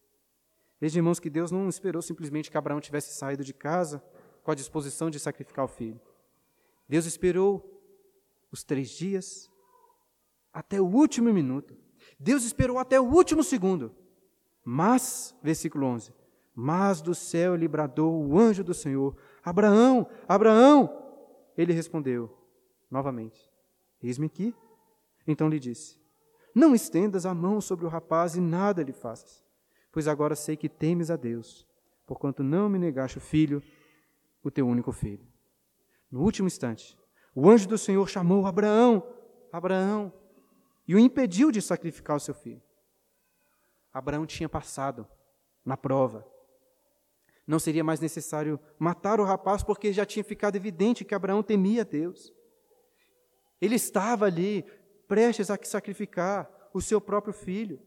[0.80, 4.02] Veja, irmãos, que Deus não esperou simplesmente que Abraão tivesse saído de casa
[4.42, 6.00] com a disposição de sacrificar o filho.
[6.88, 7.78] Deus esperou
[8.50, 9.50] os três dias
[10.52, 11.76] até o último minuto.
[12.18, 13.94] Deus esperou até o último segundo.
[14.64, 16.12] Mas, versículo 11:
[16.54, 20.96] Mas do céu lhe bradou o anjo do Senhor: Abraão, Abraão!
[21.56, 22.34] Ele respondeu
[22.90, 23.49] novamente:
[24.02, 24.54] Eis-me aqui.
[25.26, 26.00] Então lhe disse:
[26.54, 29.44] não estendas a mão sobre o rapaz e nada lhe faças,
[29.92, 31.66] pois agora sei que temes a Deus,
[32.06, 33.62] porquanto não me negaste o filho,
[34.42, 35.24] o teu único filho.
[36.10, 36.98] No último instante,
[37.34, 39.06] o anjo do Senhor chamou Abraão,
[39.52, 40.12] Abraão,
[40.88, 42.62] e o impediu de sacrificar o seu filho.
[43.92, 45.06] Abraão tinha passado
[45.64, 46.26] na prova.
[47.46, 51.84] Não seria mais necessário matar o rapaz, porque já tinha ficado evidente que Abraão temia
[51.84, 52.32] Deus.
[53.60, 54.64] Ele estava ali
[55.06, 57.80] prestes a sacrificar o seu próprio filho,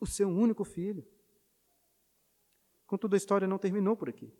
[0.00, 1.06] o seu único filho.
[2.86, 4.34] Contudo, a história não terminou por aqui.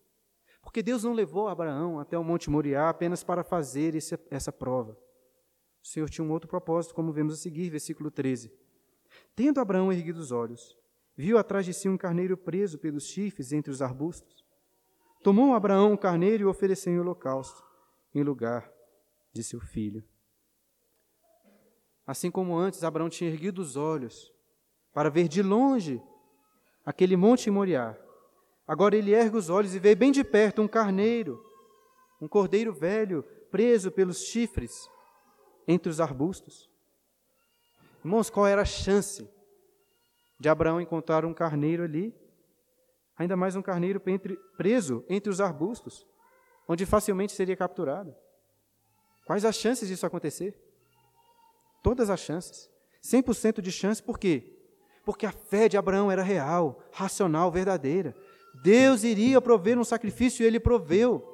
[0.60, 4.98] Porque Deus não levou Abraão até o Monte Moriá apenas para fazer esse, essa prova.
[5.82, 8.52] O Senhor tinha um outro propósito, como vemos a seguir, versículo 13.
[9.34, 10.78] Tendo Abraão erguido os olhos,
[11.16, 14.44] viu atrás de si um carneiro preso pelos chifres entre os arbustos.
[15.22, 17.62] Tomou Abraão o carneiro e o ofereceu em holocausto,
[18.14, 18.71] em lugar
[19.32, 20.04] de seu filho.
[22.06, 24.32] Assim como antes Abraão tinha erguido os olhos
[24.92, 26.02] para ver de longe
[26.84, 27.96] aquele monte Moriá,
[28.66, 31.42] agora ele ergue os olhos e vê bem de perto um carneiro,
[32.20, 34.88] um cordeiro velho, preso pelos chifres
[35.66, 36.70] entre os arbustos.
[38.04, 39.28] Irmãos, qual era a chance
[40.40, 42.14] de Abraão encontrar um carneiro ali?
[43.16, 44.02] Ainda mais um carneiro
[44.56, 46.04] preso entre os arbustos,
[46.66, 48.14] onde facilmente seria capturado.
[49.24, 50.58] Quais as chances disso acontecer?
[51.82, 52.70] Todas as chances.
[53.02, 54.56] 100% de chance, por quê?
[55.04, 58.14] Porque a fé de Abraão era real, racional, verdadeira.
[58.62, 61.28] Deus iria prover um sacrifício e ele proveu.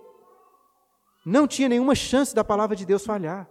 [1.25, 3.51] Não tinha nenhuma chance da palavra de Deus falhar.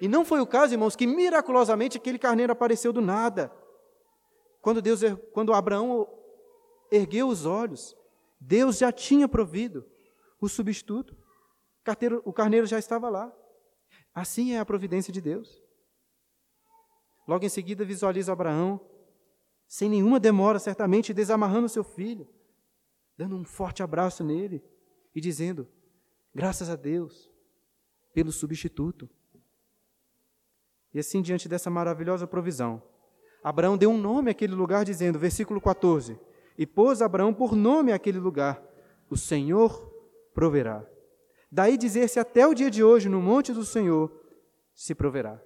[0.00, 3.52] E não foi o caso, irmãos, que miraculosamente aquele carneiro apareceu do nada.
[4.60, 5.00] Quando Deus,
[5.32, 6.08] quando Abraão
[6.90, 7.96] ergueu os olhos,
[8.40, 9.84] Deus já tinha provido
[10.40, 11.16] o substituto.
[12.24, 13.32] O carneiro já estava lá.
[14.14, 15.62] Assim é a providência de Deus.
[17.26, 18.80] Logo em seguida, visualiza Abraão
[19.66, 22.28] sem nenhuma demora, certamente desamarrando seu filho,
[23.16, 24.62] dando um forte abraço nele
[25.14, 25.66] e dizendo:
[26.34, 27.30] Graças a Deus
[28.12, 29.08] pelo substituto.
[30.92, 32.82] E assim, diante dessa maravilhosa provisão,
[33.42, 36.20] Abraão deu um nome àquele lugar, dizendo, versículo 14:
[36.58, 38.62] E pôs Abraão por nome àquele lugar:
[39.08, 39.90] O Senhor
[40.34, 40.86] proverá.
[41.54, 44.10] Daí dizer-se até o dia de hoje, no monte do Senhor,
[44.74, 45.38] se proverá.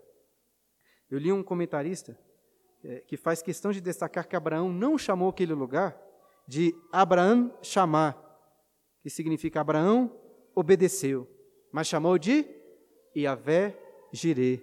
[1.11, 2.16] Eu li um comentarista
[2.85, 6.01] é, que faz questão de destacar que Abraão não chamou aquele lugar
[6.47, 8.16] de Abraão chamar,
[9.03, 10.16] que significa Abraão
[10.55, 11.29] obedeceu,
[11.73, 12.47] mas chamou de
[13.16, 13.77] Iavé
[14.12, 14.61] Jirê.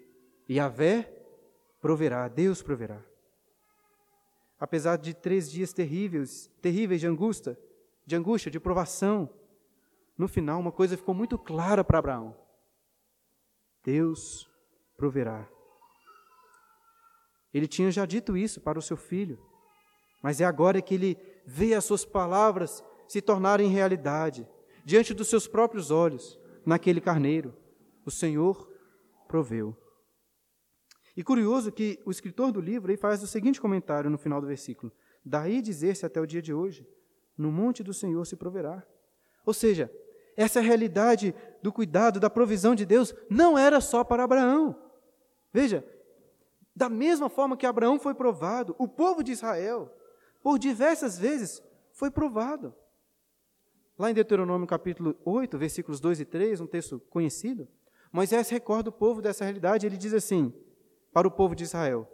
[0.49, 1.11] Iavé
[1.81, 3.03] proverá, Deus proverá.
[4.57, 7.59] Apesar de três dias terríveis, terríveis de angústia,
[8.05, 9.29] de angústia, de provação,
[10.17, 12.35] no final uma coisa ficou muito clara para Abraão:
[13.83, 14.49] Deus
[14.95, 15.47] proverá.
[17.53, 19.39] Ele tinha já dito isso para o seu filho,
[20.21, 24.47] mas é agora que ele vê as suas palavras se tornarem realidade,
[24.83, 27.55] diante dos seus próprios olhos, naquele carneiro.
[28.05, 28.71] O Senhor
[29.27, 29.77] proveu.
[31.15, 34.91] E curioso que o escritor do livro faz o seguinte comentário no final do versículo:
[35.23, 36.87] Daí dizer-se até o dia de hoje:
[37.37, 38.83] No monte do Senhor se proverá.
[39.45, 39.91] Ou seja,
[40.35, 44.75] essa realidade do cuidado, da provisão de Deus, não era só para Abraão.
[45.51, 45.85] Veja,
[46.75, 49.91] da mesma forma que Abraão foi provado, o povo de Israel,
[50.41, 52.73] por diversas vezes, foi provado.
[53.97, 57.67] Lá em Deuteronômio capítulo 8, versículos 2 e 3, um texto conhecido,
[58.11, 60.53] Moisés recorda o povo dessa realidade, ele diz assim:
[61.13, 62.07] para o povo de Israel: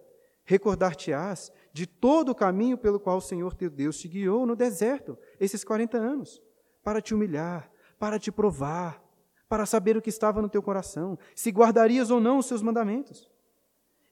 [0.43, 5.17] Recordar-te-ás de todo o caminho pelo qual o Senhor teu Deus te guiou no deserto,
[5.39, 6.41] esses 40 anos,
[6.83, 9.03] para te humilhar, para te provar,
[9.47, 13.29] para saber o que estava no teu coração, se guardarias ou não os seus mandamentos.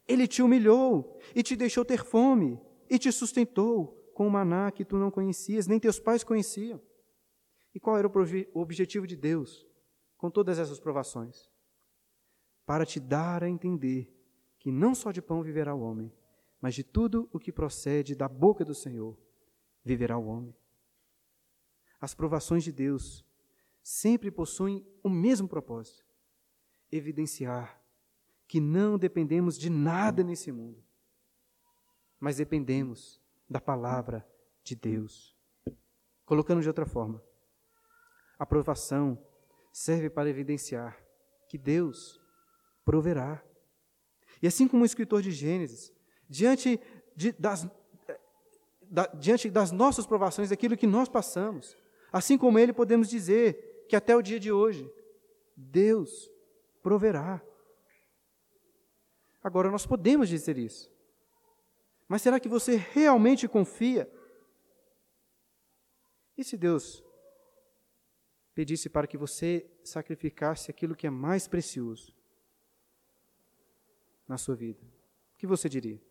[0.07, 4.83] Ele te humilhou e te deixou ter fome e te sustentou com o maná que
[4.83, 6.81] tu não conhecias, nem teus pais conheciam.
[7.73, 9.65] E qual era o objetivo de Deus
[10.17, 11.49] com todas essas provações?
[12.65, 14.11] Para te dar a entender
[14.59, 16.11] que não só de pão viverá o homem,
[16.59, 19.17] mas de tudo o que procede da boca do Senhor
[19.83, 20.55] viverá o homem.
[22.01, 23.26] As provações de Deus
[23.87, 26.05] sempre possuem o mesmo propósito:
[26.91, 27.81] evidenciar
[28.45, 30.83] que não dependemos de nada nesse mundo,
[32.19, 34.27] mas dependemos da palavra
[34.61, 35.37] de Deus.
[36.25, 37.23] Colocando de outra forma,
[38.37, 39.17] a provação
[39.71, 41.01] serve para evidenciar
[41.47, 42.19] que Deus
[42.83, 43.41] proverá.
[44.41, 45.93] E assim como o escritor de Gênesis,
[46.27, 46.77] diante,
[47.15, 47.65] de, das,
[48.81, 51.77] da, diante das nossas provações, daquilo que nós passamos,
[52.11, 54.91] assim como ele, podemos dizer que até o dia de hoje,
[55.55, 56.29] Deus
[56.81, 57.41] proverá.
[59.43, 60.91] Agora, nós podemos dizer isso.
[62.07, 64.11] Mas será que você realmente confia?
[66.37, 67.03] E se Deus
[68.53, 72.17] pedisse para que você sacrificasse aquilo que é mais precioso?
[74.27, 74.83] na sua vida?
[74.83, 76.01] O que você diria?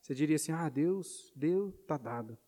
[0.00, 2.38] Você diria assim: ah, Deus, Deus está dado.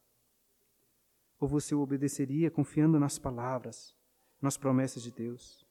[1.38, 3.94] Ou você o obedeceria confiando nas palavras,
[4.40, 5.66] nas promessas de Deus?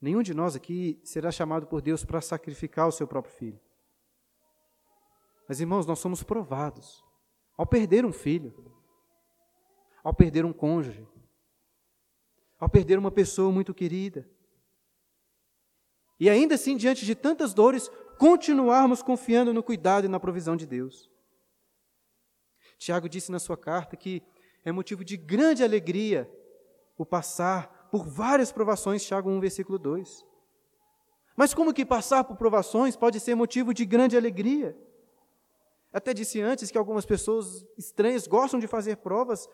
[0.00, 3.60] Nenhum de nós aqui será chamado por Deus para sacrificar o seu próprio filho.
[5.48, 7.04] Mas, irmãos, nós somos provados
[7.56, 8.52] ao perder um filho,
[10.02, 11.06] ao perder um cônjuge,
[12.58, 14.28] ao perder uma pessoa muito querida,
[16.18, 20.66] e ainda assim, diante de tantas dores, continuarmos confiando no cuidado e na provisão de
[20.66, 21.10] Deus.
[22.78, 24.22] Tiago disse na sua carta que
[24.64, 26.30] é motivo de grande alegria
[26.96, 30.24] o passar por várias provações, Tiago 1, versículo 2.
[31.36, 34.76] Mas como que passar por provações pode ser motivo de grande alegria?
[35.92, 39.48] Até disse antes que algumas pessoas estranhas gostam de fazer provas,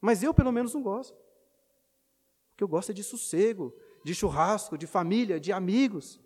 [0.00, 1.16] mas eu pelo menos não gosto.
[2.50, 6.20] Porque eu gosto é de sossego, de churrasco, de família, de amigos.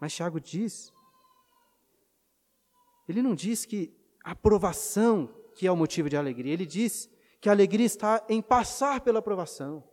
[0.00, 0.90] Mas Tiago diz,
[3.10, 3.92] ele não diz que
[4.24, 8.40] a aprovação que é o motivo de alegria, ele diz que a alegria está em
[8.40, 9.84] passar pela aprovação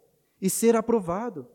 [0.41, 1.47] e ser aprovado.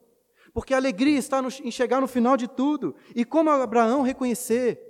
[0.52, 4.80] Porque a alegria está no, em chegar no final de tudo e, como Abraão, reconhecer: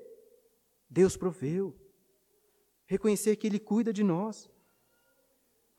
[0.90, 1.76] Deus proveu,
[2.86, 4.50] reconhecer que Ele cuida de nós.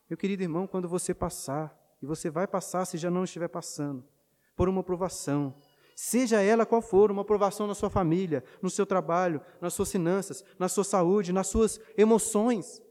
[0.09, 4.07] Meu querido irmão, quando você passar e você vai passar, se já não estiver passando,
[4.55, 5.55] por uma provação.
[5.95, 10.43] Seja ela qual for, uma provação na sua família, no seu trabalho, nas suas finanças,
[10.57, 12.81] na sua saúde, nas suas emoções.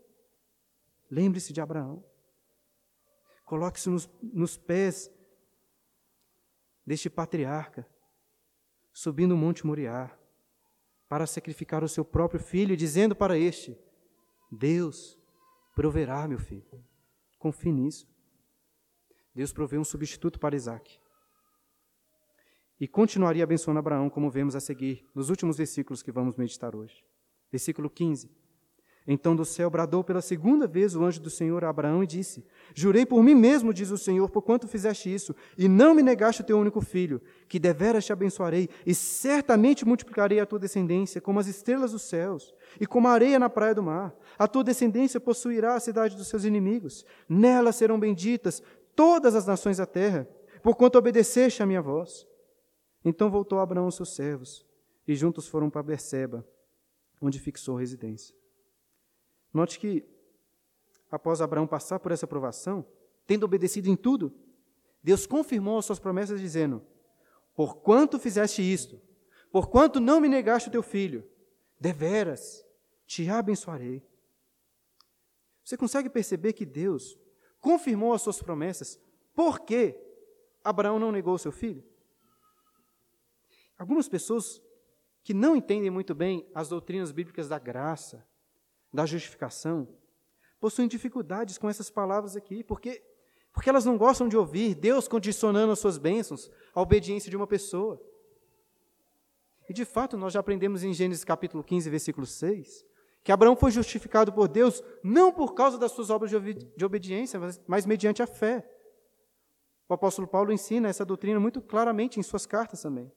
[1.10, 2.04] Lembre-se de Abraão.
[3.44, 5.10] Coloque-se nos, nos pés
[6.86, 7.86] deste patriarca,
[8.92, 10.16] subindo o Monte Moriá,
[11.08, 13.78] para sacrificar o seu próprio filho, dizendo para este:
[14.50, 15.18] Deus
[15.74, 16.82] proverá, meu filho.
[17.38, 18.08] Confie nisso.
[19.34, 21.01] Deus proveu um substituto para Isaac.
[22.82, 27.04] E continuaria abençoando Abraão, como vemos a seguir nos últimos versículos que vamos meditar hoje.
[27.48, 28.28] Versículo 15.
[29.06, 32.44] Então do céu bradou pela segunda vez o anjo do Senhor a Abraão e disse:
[32.74, 36.42] Jurei por mim mesmo, diz o Senhor, por quanto fizeste isso, e não me negaste
[36.42, 41.38] o teu único filho, que deveras te abençoarei, e certamente multiplicarei a tua descendência como
[41.38, 44.12] as estrelas dos céus, e como a areia na praia do mar.
[44.36, 48.60] A tua descendência possuirá a cidade dos seus inimigos, nela serão benditas
[48.96, 50.28] todas as nações da terra,
[50.64, 52.26] porquanto obedeceste a minha voz.
[53.04, 54.66] Então voltou Abraão aos seus servos,
[55.06, 56.46] e juntos foram para Berseba,
[57.20, 58.34] onde fixou residência.
[59.52, 60.04] Note que,
[61.10, 62.86] após Abraão passar por essa provação,
[63.26, 64.32] tendo obedecido em tudo,
[65.02, 66.82] Deus confirmou as suas promessas, dizendo:
[67.54, 69.00] Por quanto fizeste isto,
[69.50, 71.28] por quanto não me negaste o teu filho,
[71.78, 72.64] deveras
[73.06, 74.02] te abençoarei.
[75.64, 77.18] Você consegue perceber que Deus
[77.60, 78.98] confirmou as suas promessas
[79.34, 79.98] porque
[80.64, 81.84] Abraão não negou seu filho?
[83.82, 84.62] Algumas pessoas
[85.24, 88.24] que não entendem muito bem as doutrinas bíblicas da graça,
[88.94, 89.88] da justificação,
[90.60, 93.02] possuem dificuldades com essas palavras aqui, porque,
[93.52, 97.44] porque elas não gostam de ouvir Deus condicionando as suas bênçãos à obediência de uma
[97.44, 98.00] pessoa.
[99.68, 102.86] E de fato, nós já aprendemos em Gênesis capítulo 15, versículo 6,
[103.24, 107.60] que Abraão foi justificado por Deus não por causa das suas obras de, obediência, mas,
[107.66, 108.64] mas mediante a fé.
[109.88, 113.10] O apóstolo Paulo ensina essa doutrina muito claramente em suas cartas também.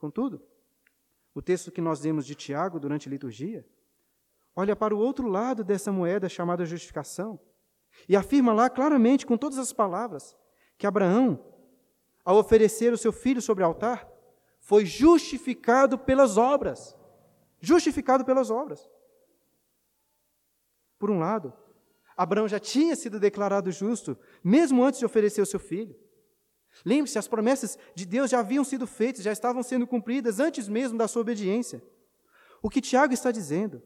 [0.00, 0.42] Contudo,
[1.34, 3.66] o texto que nós lemos de Tiago durante a liturgia
[4.56, 7.38] olha para o outro lado dessa moeda chamada justificação
[8.08, 10.34] e afirma lá claramente, com todas as palavras,
[10.78, 11.44] que Abraão,
[12.24, 14.08] ao oferecer o seu filho sobre o altar,
[14.58, 16.96] foi justificado pelas obras.
[17.60, 18.88] Justificado pelas obras.
[20.98, 21.52] Por um lado,
[22.16, 25.94] Abraão já tinha sido declarado justo, mesmo antes de oferecer o seu filho.
[26.84, 30.96] Lembre-se, as promessas de Deus já haviam sido feitas, já estavam sendo cumpridas antes mesmo
[30.96, 31.82] da sua obediência.
[32.62, 33.82] O que Tiago está dizendo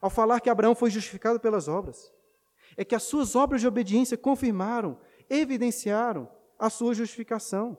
[0.00, 2.12] ao falar que Abraão foi justificado pelas obras,
[2.76, 4.98] é que as suas obras de obediência confirmaram,
[5.28, 7.76] evidenciaram a sua justificação.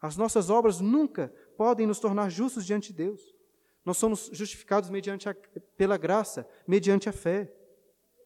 [0.00, 3.34] As nossas obras nunca podem nos tornar justos diante de Deus.
[3.84, 5.34] Nós somos justificados mediante a,
[5.76, 7.52] pela graça, mediante a fé.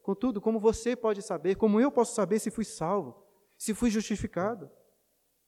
[0.03, 3.25] Contudo, como você pode saber, como eu posso saber se fui salvo,
[3.57, 4.71] se fui justificado?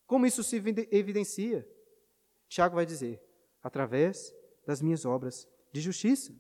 [0.07, 0.57] Como isso se
[0.91, 1.69] evidencia?
[2.49, 3.21] Tiago vai dizer:
[3.63, 4.35] através
[4.67, 6.35] das minhas obras de justiça.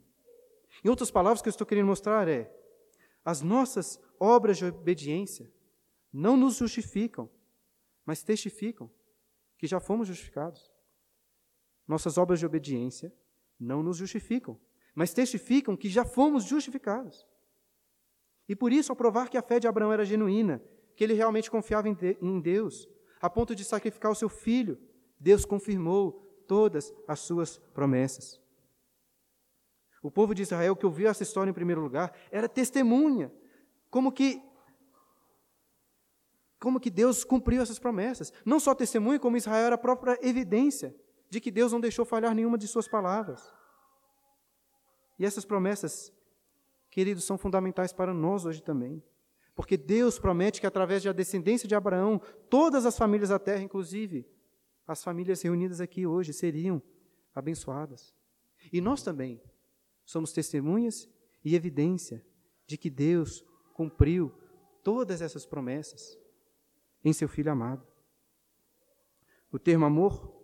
[0.84, 2.52] Em outras palavras, o que eu estou querendo mostrar é:
[3.24, 5.50] as nossas obras de obediência
[6.12, 7.28] não nos justificam,
[8.04, 8.90] mas testificam
[9.58, 10.72] que já fomos justificados.
[11.86, 13.12] Nossas obras de obediência
[13.58, 14.58] não nos justificam,
[14.94, 17.26] mas testificam que já fomos justificados.
[18.48, 20.62] E por isso, ao provar que a fé de Abraão era genuína,
[20.94, 22.88] que ele realmente confiava em Deus,
[23.20, 24.78] a ponto de sacrificar o seu filho,
[25.18, 26.12] Deus confirmou
[26.46, 28.40] todas as suas promessas.
[30.02, 33.32] O povo de Israel que ouviu essa história em primeiro lugar era testemunha,
[33.90, 34.42] como que
[36.58, 38.32] como que Deus cumpriu essas promessas.
[38.44, 40.96] Não só testemunha, como Israel era a própria evidência
[41.28, 43.52] de que Deus não deixou falhar nenhuma de suas palavras.
[45.18, 46.12] E essas promessas,
[46.90, 49.02] queridos, são fundamentais para nós hoje também.
[49.56, 54.28] Porque Deus promete que através da descendência de Abraão, todas as famílias da terra, inclusive
[54.86, 56.80] as famílias reunidas aqui hoje, seriam
[57.34, 58.14] abençoadas.
[58.70, 59.42] E nós também
[60.04, 61.08] somos testemunhas
[61.42, 62.24] e evidência
[62.66, 63.42] de que Deus
[63.72, 64.30] cumpriu
[64.84, 66.18] todas essas promessas
[67.02, 67.86] em seu Filho amado.
[69.50, 70.36] O termo amor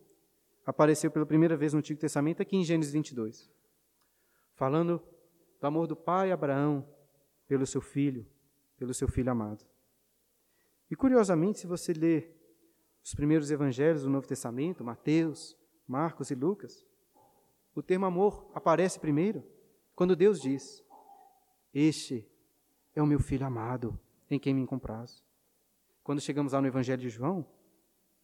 [0.65, 3.51] apareceu pela primeira vez no Antigo Testamento aqui em Gênesis 22,
[4.55, 5.03] falando
[5.61, 6.89] do amor do pai Abraão
[7.47, 8.27] pelo seu filho,
[8.83, 9.65] pelo seu filho amado.
[10.91, 12.37] E curiosamente, se você ler
[13.01, 15.57] os primeiros evangelhos do Novo Testamento, Mateus,
[15.87, 16.85] Marcos e Lucas,
[17.77, 19.45] o termo amor aparece primeiro
[19.95, 20.85] quando Deus diz:
[21.73, 22.29] Este
[22.93, 23.97] é o meu filho amado,
[24.29, 25.23] em quem me compraz.
[26.03, 27.47] Quando chegamos lá no Evangelho de João,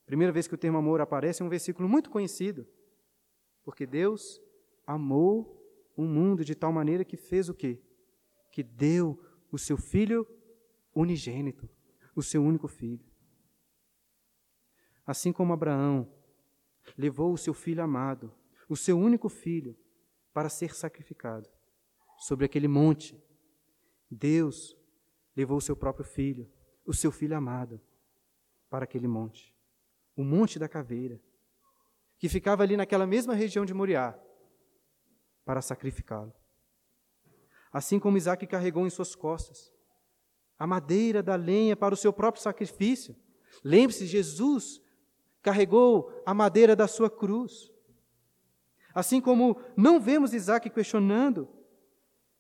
[0.07, 2.67] primeira vez que o termo amor aparece é um versículo muito conhecido.
[3.63, 4.43] Porque Deus
[4.85, 5.57] amou
[5.97, 7.81] o mundo de tal maneira que fez o quê?
[8.51, 9.17] Que deu
[9.53, 10.27] o seu filho
[11.01, 11.69] unigênito,
[12.15, 13.05] o seu único filho.
[15.07, 16.13] Assim como Abraão
[16.97, 18.33] levou o seu filho amado,
[18.69, 19.77] o seu único filho,
[20.33, 21.49] para ser sacrificado
[22.19, 23.21] sobre aquele monte,
[24.11, 24.77] Deus
[25.35, 26.51] levou o seu próprio filho,
[26.85, 27.81] o seu filho amado,
[28.69, 29.55] para aquele monte,
[30.17, 31.21] o Monte da Caveira,
[32.19, 34.19] que ficava ali naquela mesma região de Moriá,
[35.45, 36.35] para sacrificá-lo.
[37.73, 39.73] Assim como Isaac carregou em suas costas
[40.59, 43.15] a madeira da lenha para o seu próprio sacrifício.
[43.63, 44.83] Lembre-se, Jesus
[45.41, 47.71] carregou a madeira da sua cruz.
[48.95, 51.49] Assim como não vemos Isaac questionando,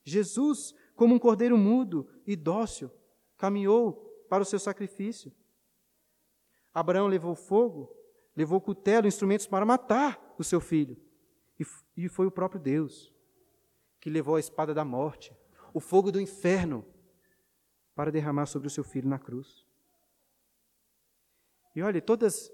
[0.03, 2.91] Jesus, como um cordeiro mudo e dócil,
[3.37, 3.93] caminhou
[4.29, 5.33] para o seu sacrifício.
[6.75, 7.95] Abraão levou fogo,
[8.37, 10.97] levou cutelo, instrumentos para matar o seu filho.
[11.97, 13.13] E foi o próprio Deus
[14.01, 15.37] que levou a espada da morte,
[15.75, 16.85] o fogo do inferno,
[17.99, 19.67] para derramar sobre o seu filho na cruz.
[21.75, 22.49] E olhe, todas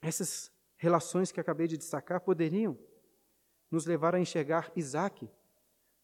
[0.00, 2.78] essas relações que acabei de destacar poderiam
[3.72, 5.28] nos levar a enxergar Isaac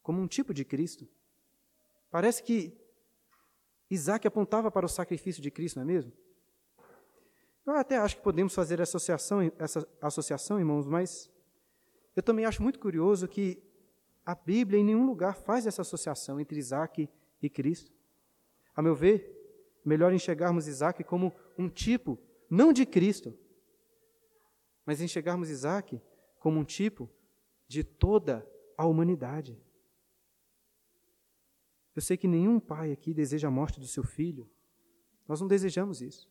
[0.03, 1.07] como um tipo de Cristo.
[2.11, 2.77] Parece que
[3.89, 6.12] Isaac apontava para o sacrifício de Cristo, não é mesmo?
[7.64, 11.31] Eu até acho que podemos fazer associação, essa associação, irmãos, mas
[12.16, 13.62] eu também acho muito curioso que
[14.27, 17.09] a Bíblia em nenhum lugar faz essa associação entre Isaac
[17.41, 17.93] e Cristo.
[18.75, 19.35] A meu ver,
[19.85, 22.18] melhor enxergarmos Isaac como um tipo,
[22.51, 23.37] não de Cristo,
[24.85, 26.01] mas enxergarmos Isaac
[26.39, 27.11] como um tipo
[27.66, 28.47] de toda
[28.77, 29.59] a humanidade.
[31.95, 34.51] Eu sei que nenhum pai aqui deseja a morte do seu filho.
[35.29, 36.29] Nós não desejamos isso.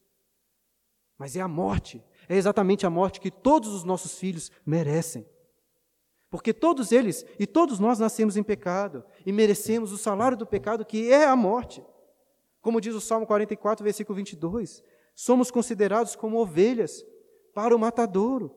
[1.17, 5.25] Mas é a morte, é exatamente a morte que todos os nossos filhos merecem.
[6.29, 10.85] Porque todos eles e todos nós nascemos em pecado e merecemos o salário do pecado,
[10.85, 11.83] que é a morte.
[12.63, 14.81] Como diz o Salmo 44, versículo 22,
[15.13, 17.05] somos considerados como ovelhas
[17.53, 18.55] para o matadouro.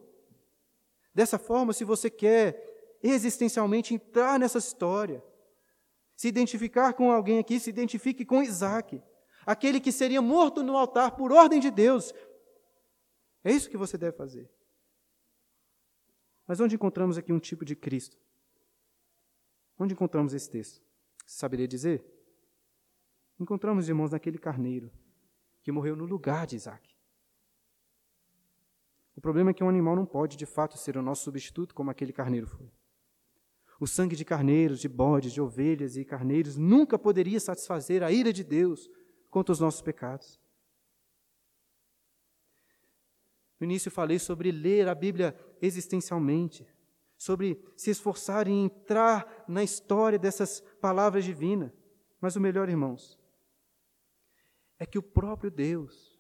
[1.12, 5.20] Dessa forma, se você quer existencialmente entrar nessa história,
[6.14, 9.02] se identificar com alguém aqui, se identifique com Isaac,
[9.44, 12.14] aquele que seria morto no altar por ordem de Deus.
[13.42, 14.48] É isso que você deve fazer.
[16.46, 18.16] Mas onde encontramos aqui um tipo de Cristo?
[19.76, 20.80] Onde encontramos esse texto?
[21.26, 22.16] Saberia dizer?
[23.39, 24.91] Encontramos, irmãos, naquele carneiro
[25.62, 26.97] que morreu no lugar de Isaac.
[29.14, 31.91] O problema é que um animal não pode, de fato, ser o nosso substituto como
[31.91, 32.70] aquele carneiro foi.
[33.78, 38.32] O sangue de carneiros, de bodes, de ovelhas e carneiros nunca poderia satisfazer a ira
[38.32, 38.89] de Deus
[39.30, 40.41] contra os nossos pecados.
[43.61, 46.66] No início falei sobre ler a Bíblia existencialmente,
[47.16, 51.72] sobre se esforçar em entrar na história dessas palavras divinas.
[52.20, 53.18] Mas o melhor, irmãos,
[54.79, 56.18] é que o próprio Deus,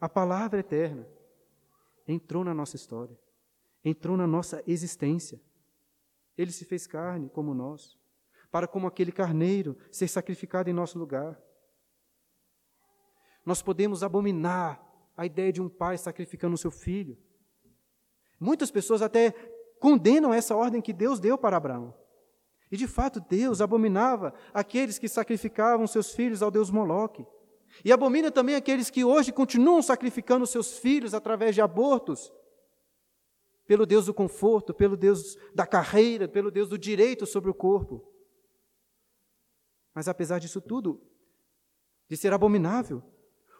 [0.00, 1.06] a palavra eterna,
[2.06, 3.18] entrou na nossa história,
[3.84, 5.40] entrou na nossa existência.
[6.36, 7.98] Ele se fez carne como nós,
[8.50, 11.40] para como aquele carneiro ser sacrificado em nosso lugar.
[13.44, 14.82] Nós podemos abominar
[15.16, 17.18] a ideia de um pai sacrificando o seu filho.
[18.38, 19.32] Muitas pessoas até
[19.78, 21.94] condenam essa ordem que Deus deu para Abraão.
[22.74, 27.24] E de fato, Deus abominava aqueles que sacrificavam seus filhos ao Deus Moloque.
[27.84, 32.32] E abomina também aqueles que hoje continuam sacrificando seus filhos através de abortos
[33.64, 38.12] pelo Deus do conforto, pelo Deus da carreira, pelo Deus do direito sobre o corpo.
[39.94, 41.00] Mas apesar disso tudo,
[42.08, 43.04] de ser abominável,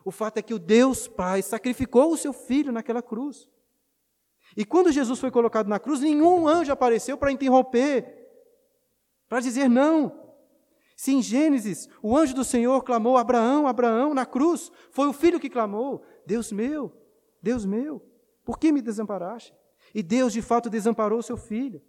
[0.04, 3.48] o fato é que o Deus Pai sacrificou o seu filho naquela cruz.
[4.56, 8.23] E quando Jesus foi colocado na cruz, nenhum anjo apareceu para interromper,
[9.28, 10.24] para dizer não.
[10.96, 15.40] Se em Gênesis o anjo do Senhor clamou Abraão, Abraão na cruz, foi o filho
[15.40, 16.92] que clamou: Deus meu,
[17.42, 18.00] Deus meu,
[18.44, 19.54] por que me desamparaste?
[19.94, 21.82] E Deus de fato desamparou o seu filho,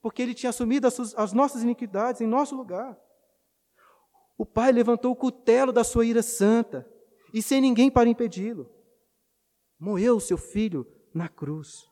[0.00, 2.98] porque ele tinha assumido as, suas, as nossas iniquidades em nosso lugar.
[4.36, 6.88] O pai levantou o cutelo da sua ira santa,
[7.32, 8.70] e sem ninguém para impedi-lo,
[9.78, 11.88] morreu o seu filho na cruz.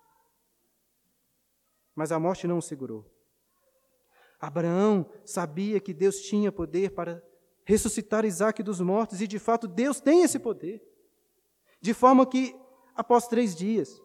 [1.95, 3.20] Mas a morte não o segurou.
[4.41, 7.23] Abraão sabia que Deus tinha poder para
[7.65, 10.83] ressuscitar Isaac dos mortos, e de fato Deus tem esse poder.
[11.81, 12.57] De forma que,
[12.97, 14.01] após três dias,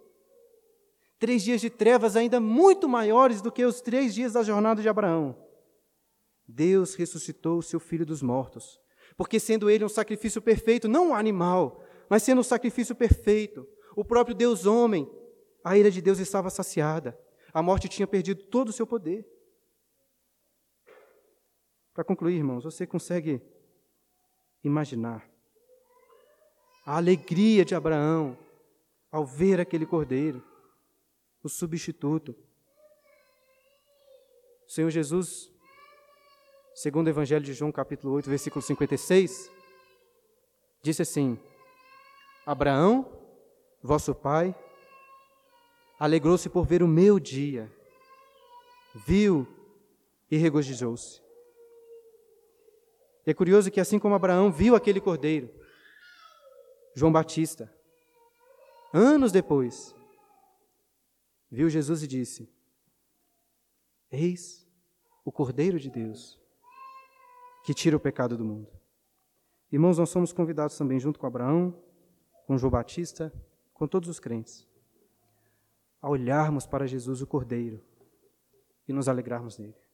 [1.18, 4.90] Três dias de trevas ainda muito maiores do que os três dias da jornada de
[4.90, 5.36] Abraão.
[6.48, 8.80] Deus ressuscitou o seu filho dos mortos,
[9.18, 14.04] porque sendo ele um sacrifício perfeito, não um animal, mas sendo um sacrifício perfeito, o
[14.04, 15.10] próprio Deus homem,
[15.64, 17.18] a ira de Deus estava saciada.
[17.54, 19.26] A morte tinha perdido todo o seu poder.
[21.96, 23.42] Para concluir, irmãos, você consegue
[24.64, 25.28] imaginar
[26.86, 28.38] a alegria de Abraão
[29.12, 30.44] ao ver aquele cordeiro?
[31.46, 32.36] o substituto.
[34.68, 35.52] O Senhor Jesus,
[36.74, 39.52] segundo o Evangelho de João, capítulo 8, versículo 56,
[40.82, 41.40] disse assim:
[42.48, 43.08] Abraão,
[43.84, 44.56] vosso pai,
[46.00, 47.72] alegrou-se por ver o meu dia,
[49.06, 49.48] viu
[50.32, 51.25] e regozijou-se.
[53.26, 55.50] E é curioso que, assim como Abraão viu aquele cordeiro,
[56.94, 57.74] João Batista,
[58.94, 59.94] anos depois,
[61.50, 62.50] viu Jesus e disse:
[64.12, 64.66] Eis
[65.24, 66.40] o Cordeiro de Deus
[67.66, 68.70] que tira o pecado do mundo.
[69.72, 71.76] Irmãos, nós somos convidados também, junto com Abraão,
[72.46, 73.34] com João Batista,
[73.74, 74.68] com todos os crentes,
[76.00, 77.84] a olharmos para Jesus, o Cordeiro,
[78.88, 79.85] e nos alegrarmos nele.